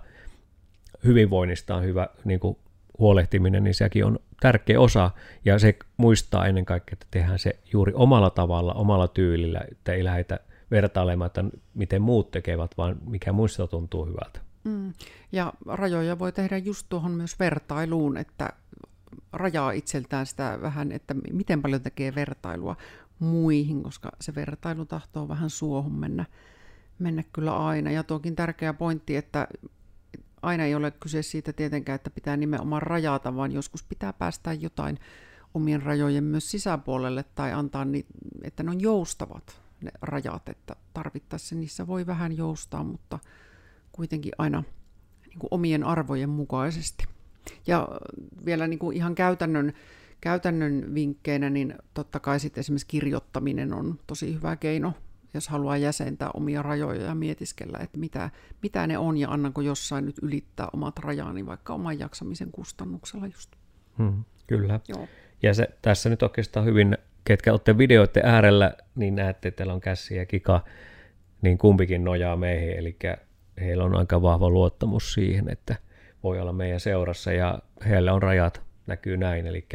hyvinvoinnista 1.04 1.76
on 1.76 1.82
hyvä 1.82 2.08
niin 2.24 2.40
kuin 2.40 2.58
huolehtiminen, 2.98 3.64
niin 3.64 3.74
sekin 3.74 4.04
on 4.04 4.18
tärkeä 4.40 4.80
osa, 4.80 5.10
ja 5.44 5.58
se 5.58 5.76
muistaa 5.96 6.46
ennen 6.46 6.64
kaikkea, 6.64 6.92
että 6.92 7.06
tehdään 7.10 7.38
se 7.38 7.58
juuri 7.72 7.92
omalla 7.94 8.30
tavalla, 8.30 8.72
omalla 8.72 9.08
tyylillä, 9.08 9.60
että 9.70 9.92
ei 9.92 10.04
lähdetä 10.04 10.40
vertailemaan, 10.70 11.26
että 11.26 11.44
miten 11.74 12.02
muut 12.02 12.30
tekevät, 12.30 12.70
vaan 12.78 12.96
mikä 13.06 13.32
muista 13.32 13.66
tuntuu 13.66 14.06
hyvältä. 14.06 14.40
Mm. 14.64 14.92
Ja 15.32 15.52
rajoja 15.66 16.18
voi 16.18 16.32
tehdä 16.32 16.58
just 16.58 16.86
tuohon 16.88 17.12
myös 17.12 17.38
vertailuun, 17.38 18.16
että 18.16 18.52
rajaa 19.32 19.70
itseltään 19.70 20.26
sitä 20.26 20.58
vähän, 20.62 20.92
että 20.92 21.14
miten 21.32 21.62
paljon 21.62 21.82
tekee 21.82 22.14
vertailua 22.14 22.76
muihin, 23.18 23.82
koska 23.82 24.10
se 24.20 24.34
vertailu 24.34 24.84
tahtoo 24.84 25.28
vähän 25.28 25.50
suohon 25.50 25.92
mennä, 25.92 26.24
mennä 26.98 27.22
kyllä 27.32 27.66
aina. 27.66 27.90
Ja 27.90 28.02
tuokin 28.02 28.36
tärkeä 28.36 28.72
pointti, 28.72 29.16
että 29.16 29.48
aina 30.42 30.64
ei 30.64 30.74
ole 30.74 30.90
kyse 30.90 31.22
siitä 31.22 31.52
tietenkään, 31.52 31.96
että 31.96 32.10
pitää 32.10 32.36
nimenomaan 32.36 32.82
rajata, 32.82 33.36
vaan 33.36 33.52
joskus 33.52 33.82
pitää 33.82 34.12
päästää 34.12 34.52
jotain 34.52 34.98
omien 35.54 35.82
rajojen 35.82 36.24
myös 36.24 36.50
sisäpuolelle 36.50 37.24
tai 37.34 37.52
antaa, 37.52 37.84
ni, 37.84 38.06
että 38.42 38.62
ne 38.62 38.70
on 38.70 38.80
joustavat 38.80 39.60
ne 39.80 39.90
rajat, 40.02 40.48
että 40.48 40.76
tarvittaessa 40.94 41.54
niissä 41.54 41.86
voi 41.86 42.06
vähän 42.06 42.36
joustaa, 42.36 42.84
mutta 42.84 43.18
kuitenkin 43.92 44.32
aina 44.38 44.64
niin 45.26 45.38
kuin 45.38 45.48
omien 45.50 45.84
arvojen 45.84 46.30
mukaisesti. 46.30 47.04
Ja 47.66 47.88
vielä 48.44 48.66
niin 48.66 48.78
kuin 48.78 48.96
ihan 48.96 49.14
käytännön, 49.14 49.72
käytännön 50.20 50.94
vinkkeinä, 50.94 51.50
niin 51.50 51.74
totta 51.94 52.20
kai 52.20 52.40
sitten 52.40 52.60
esimerkiksi 52.60 52.86
kirjoittaminen 52.86 53.72
on 53.72 53.98
tosi 54.06 54.34
hyvä 54.34 54.56
keino, 54.56 54.94
jos 55.34 55.48
haluaa 55.48 55.76
jäsentää 55.76 56.30
omia 56.34 56.62
rajoja 56.62 57.02
ja 57.02 57.14
mietiskellä, 57.14 57.78
että 57.82 57.98
mitä, 57.98 58.30
mitä 58.62 58.86
ne 58.86 58.98
on 58.98 59.16
ja 59.16 59.30
annanko 59.30 59.60
jossain 59.60 60.06
nyt 60.06 60.16
ylittää 60.22 60.68
omat 60.72 60.98
rajani 60.98 61.46
vaikka 61.46 61.74
oman 61.74 61.98
jaksamisen 61.98 62.50
kustannuksella 62.52 63.26
just. 63.26 63.50
Hmm, 63.98 64.24
kyllä. 64.46 64.80
Joo. 64.88 65.08
Ja 65.42 65.54
se, 65.54 65.68
tässä 65.82 66.08
nyt 66.08 66.22
oikeastaan 66.22 66.66
hyvin, 66.66 66.98
ketkä 67.24 67.52
olette 67.52 67.78
videoiden 67.78 68.26
äärellä, 68.26 68.74
niin 68.94 69.14
näette, 69.14 69.48
että 69.48 69.56
teillä 69.56 69.74
on 69.74 69.80
käsi 69.80 70.16
ja 70.16 70.26
kika, 70.26 70.64
niin 71.42 71.58
kumpikin 71.58 72.04
nojaa 72.04 72.36
meihin, 72.36 72.78
eli 72.78 72.96
heillä 73.60 73.84
on 73.84 73.96
aika 73.96 74.22
vahva 74.22 74.50
luottamus 74.50 75.12
siihen, 75.12 75.48
että 75.48 75.76
voi 76.22 76.40
olla 76.40 76.52
meidän 76.52 76.80
seurassa 76.80 77.32
ja 77.32 77.58
heillä 77.88 78.12
on 78.12 78.22
rajat, 78.22 78.62
näkyy 78.86 79.16
näin, 79.16 79.46
eli 79.46 79.66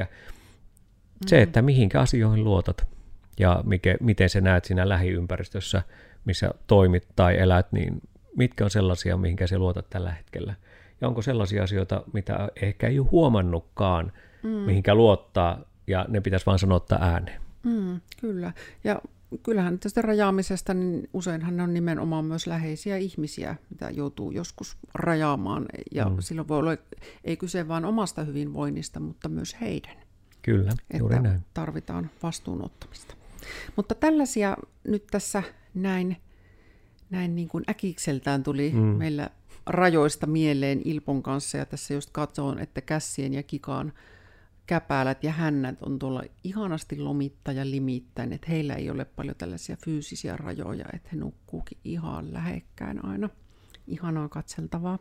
se, 1.25 1.35
mm. 1.37 1.43
että 1.43 1.61
mihinkä 1.61 1.99
asioihin 1.99 2.43
luotat 2.43 2.92
ja 3.39 3.63
mikä, 3.65 3.95
miten 3.99 4.29
sä 4.29 4.41
näet 4.41 4.65
siinä 4.65 4.89
lähiympäristössä, 4.89 5.81
missä 6.25 6.51
toimit 6.67 7.07
tai 7.15 7.39
elät, 7.39 7.71
niin 7.71 8.01
mitkä 8.37 8.63
on 8.63 8.69
sellaisia, 8.69 9.17
mihinkä 9.17 9.47
se 9.47 9.57
luotat 9.57 9.89
tällä 9.89 10.11
hetkellä. 10.11 10.53
Ja 11.01 11.07
onko 11.07 11.21
sellaisia 11.21 11.63
asioita, 11.63 12.03
mitä 12.13 12.49
ehkä 12.61 12.87
ei 12.87 12.99
ole 12.99 13.07
huomannutkaan, 13.11 14.11
mm. 14.43 14.49
mihinkä 14.49 14.95
luottaa, 14.95 15.59
ja 15.87 16.05
ne 16.09 16.21
pitäisi 16.21 16.45
vaan 16.45 16.59
sanottaa 16.59 16.99
ääneen. 17.01 17.41
Mm, 17.63 18.01
kyllä. 18.21 18.53
Ja 18.83 19.01
kyllähän 19.43 19.79
tästä 19.79 20.01
rajaamisesta, 20.01 20.73
niin 20.73 21.09
useinhan 21.13 21.57
ne 21.57 21.63
on 21.63 21.73
nimenomaan 21.73 22.25
myös 22.25 22.47
läheisiä 22.47 22.97
ihmisiä, 22.97 23.55
mitä 23.69 23.89
joutuu 23.89 24.31
joskus 24.31 24.77
rajaamaan. 24.93 25.65
Ja 25.91 26.09
mm. 26.09 26.15
silloin 26.19 26.47
voi 26.47 26.59
olla, 26.59 26.77
ei 27.23 27.37
kyse 27.37 27.67
vain 27.67 27.85
omasta 27.85 28.23
hyvinvoinnista, 28.23 28.99
mutta 28.99 29.29
myös 29.29 29.55
heidän. 29.61 29.95
Kyllä, 30.41 30.71
juuri 30.99 31.15
että 31.15 31.29
näin. 31.29 31.41
tarvitaan 31.53 32.09
vastuunottamista. 32.23 33.15
Mutta 33.75 33.95
tällaisia 33.95 34.57
nyt 34.87 35.07
tässä 35.11 35.43
näin, 35.73 36.17
näin 37.09 37.35
niin 37.35 37.47
kuin 37.47 37.63
äkikseltään 37.69 38.43
tuli 38.43 38.71
mm. 38.71 38.79
meillä 38.79 39.29
rajoista 39.65 40.27
mieleen 40.27 40.81
Ilpon 40.85 41.23
kanssa. 41.23 41.57
Ja 41.57 41.65
tässä 41.65 41.93
just 41.93 42.09
katsoin, 42.11 42.59
että 42.59 42.81
kässien 42.81 43.33
ja 43.33 43.43
kikaan 43.43 43.93
käpälät 44.65 45.23
ja 45.23 45.31
hännät 45.31 45.83
on 45.83 45.99
tuolla 45.99 46.23
ihanasti 46.43 46.99
lomitta 46.99 47.51
ja 47.51 47.69
limittäin, 47.69 48.33
että 48.33 48.47
heillä 48.49 48.75
ei 48.75 48.89
ole 48.89 49.05
paljon 49.05 49.35
tällaisia 49.35 49.77
fyysisiä 49.85 50.37
rajoja, 50.37 50.85
että 50.93 51.09
he 51.13 51.17
nukkuukin 51.17 51.77
ihan 51.83 52.33
lähekkäin 52.33 53.05
aina. 53.05 53.29
Ihanaa 53.87 54.29
katseltavaa. 54.29 54.99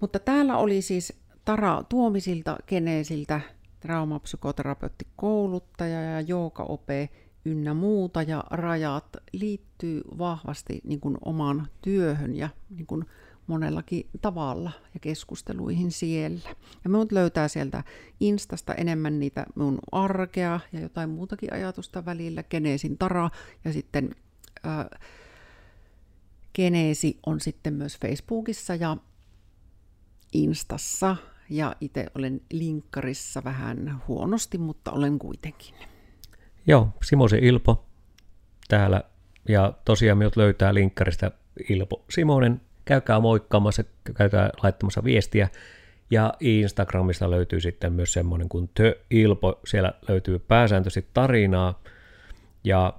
Mutta 0.00 0.18
täällä 0.18 0.56
oli 0.56 0.82
siis 0.82 1.12
Tara 1.44 1.84
Tuomisilta, 1.88 2.56
Geneesiltä, 2.66 3.40
traumapsykoterapeutikouluttaja 3.80 6.02
ja 6.02 6.20
joogaope 6.20 7.08
ynnä 7.44 7.74
muuta, 7.74 8.22
ja 8.22 8.44
rajat 8.50 9.16
liittyy 9.32 10.02
vahvasti 10.18 10.80
niin 10.84 11.00
kuin 11.00 11.18
omaan 11.24 11.68
työhön 11.82 12.34
ja 12.36 12.48
niin 12.70 12.86
kuin 12.86 13.04
monellakin 13.46 14.06
tavalla 14.20 14.72
ja 14.94 15.00
keskusteluihin 15.00 15.92
siellä. 15.92 16.40
Ja 16.84 16.90
minut 16.90 17.12
löytää 17.12 17.48
sieltä 17.48 17.84
Instasta 18.20 18.74
enemmän 18.74 19.20
niitä 19.20 19.46
mun 19.54 19.78
arkea 19.92 20.60
ja 20.72 20.80
jotain 20.80 21.10
muutakin 21.10 21.52
ajatusta 21.52 22.04
välillä. 22.04 22.42
Geneesin 22.42 22.98
Tara 22.98 23.30
ja 23.64 23.72
sitten 23.72 24.14
ää, 24.62 24.98
Geneesi 26.54 27.18
on 27.26 27.40
sitten 27.40 27.74
myös 27.74 27.98
Facebookissa 27.98 28.74
ja 28.74 28.96
Instassa. 30.32 31.16
Ja 31.50 31.76
itse 31.80 32.06
olen 32.14 32.40
linkkarissa 32.52 33.44
vähän 33.44 34.02
huonosti, 34.08 34.58
mutta 34.58 34.92
olen 34.92 35.18
kuitenkin. 35.18 35.74
Joo, 36.66 36.88
Simosen 37.02 37.44
Ilpo 37.44 37.84
täällä. 38.68 39.02
Ja 39.48 39.72
tosiaan 39.84 40.18
minut 40.18 40.36
löytää 40.36 40.74
linkkarista 40.74 41.30
Ilpo 41.68 42.04
Simonen 42.10 42.60
käykää 42.84 43.20
moikkaamassa, 43.20 43.84
käykää 44.14 44.50
laittamassa 44.62 45.04
viestiä. 45.04 45.48
Ja 46.10 46.34
Instagramista 46.40 47.30
löytyy 47.30 47.60
sitten 47.60 47.92
myös 47.92 48.12
semmoinen 48.12 48.48
kuin 48.48 48.70
Tö 48.74 48.98
Ilpo, 49.10 49.60
siellä 49.66 49.92
löytyy 50.08 50.38
pääsääntöisesti 50.38 51.10
tarinaa. 51.14 51.82
Ja 52.64 52.92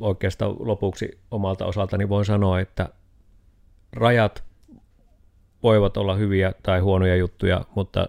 oikeastaan 0.00 0.56
lopuksi 0.58 1.18
omalta 1.30 1.66
osaltani 1.66 2.08
voin 2.08 2.24
sanoa, 2.24 2.60
että 2.60 2.88
rajat 3.92 4.44
voivat 5.62 5.96
olla 5.96 6.14
hyviä 6.14 6.52
tai 6.62 6.80
huonoja 6.80 7.16
juttuja, 7.16 7.64
mutta 7.74 8.08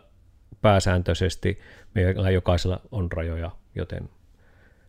pääsääntöisesti 0.61 1.59
meillä 1.95 2.29
jokaisella 2.29 2.79
on 2.91 3.11
rajoja, 3.11 3.51
joten 3.75 4.09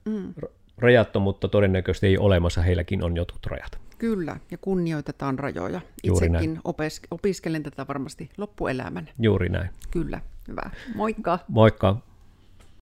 mm. 0.05 0.35
rajattomuutta 0.79 1.49
todennäköisesti 1.49 2.07
ei 2.07 2.19
olemassa, 2.19 2.63
heilläkin 2.63 3.05
on 3.05 3.17
jotkut 3.17 3.47
rajat. 3.47 3.79
Kyllä, 3.99 4.37
ja 4.51 4.59
kunnioitetaan 4.59 5.39
rajoja. 5.39 5.81
Juuri 6.05 6.27
Itsekin 6.27 6.55
näin. 6.55 6.61
Opes- 6.69 7.07
opiskelen 7.11 7.63
tätä 7.63 7.87
varmasti 7.89 8.31
loppuelämän. 8.37 9.09
Juuri 9.19 9.49
näin. 9.49 9.71
Kyllä, 9.91 10.21
hyvä. 10.49 10.71
Moikka! 10.95 11.39
Moikka! 11.49 11.97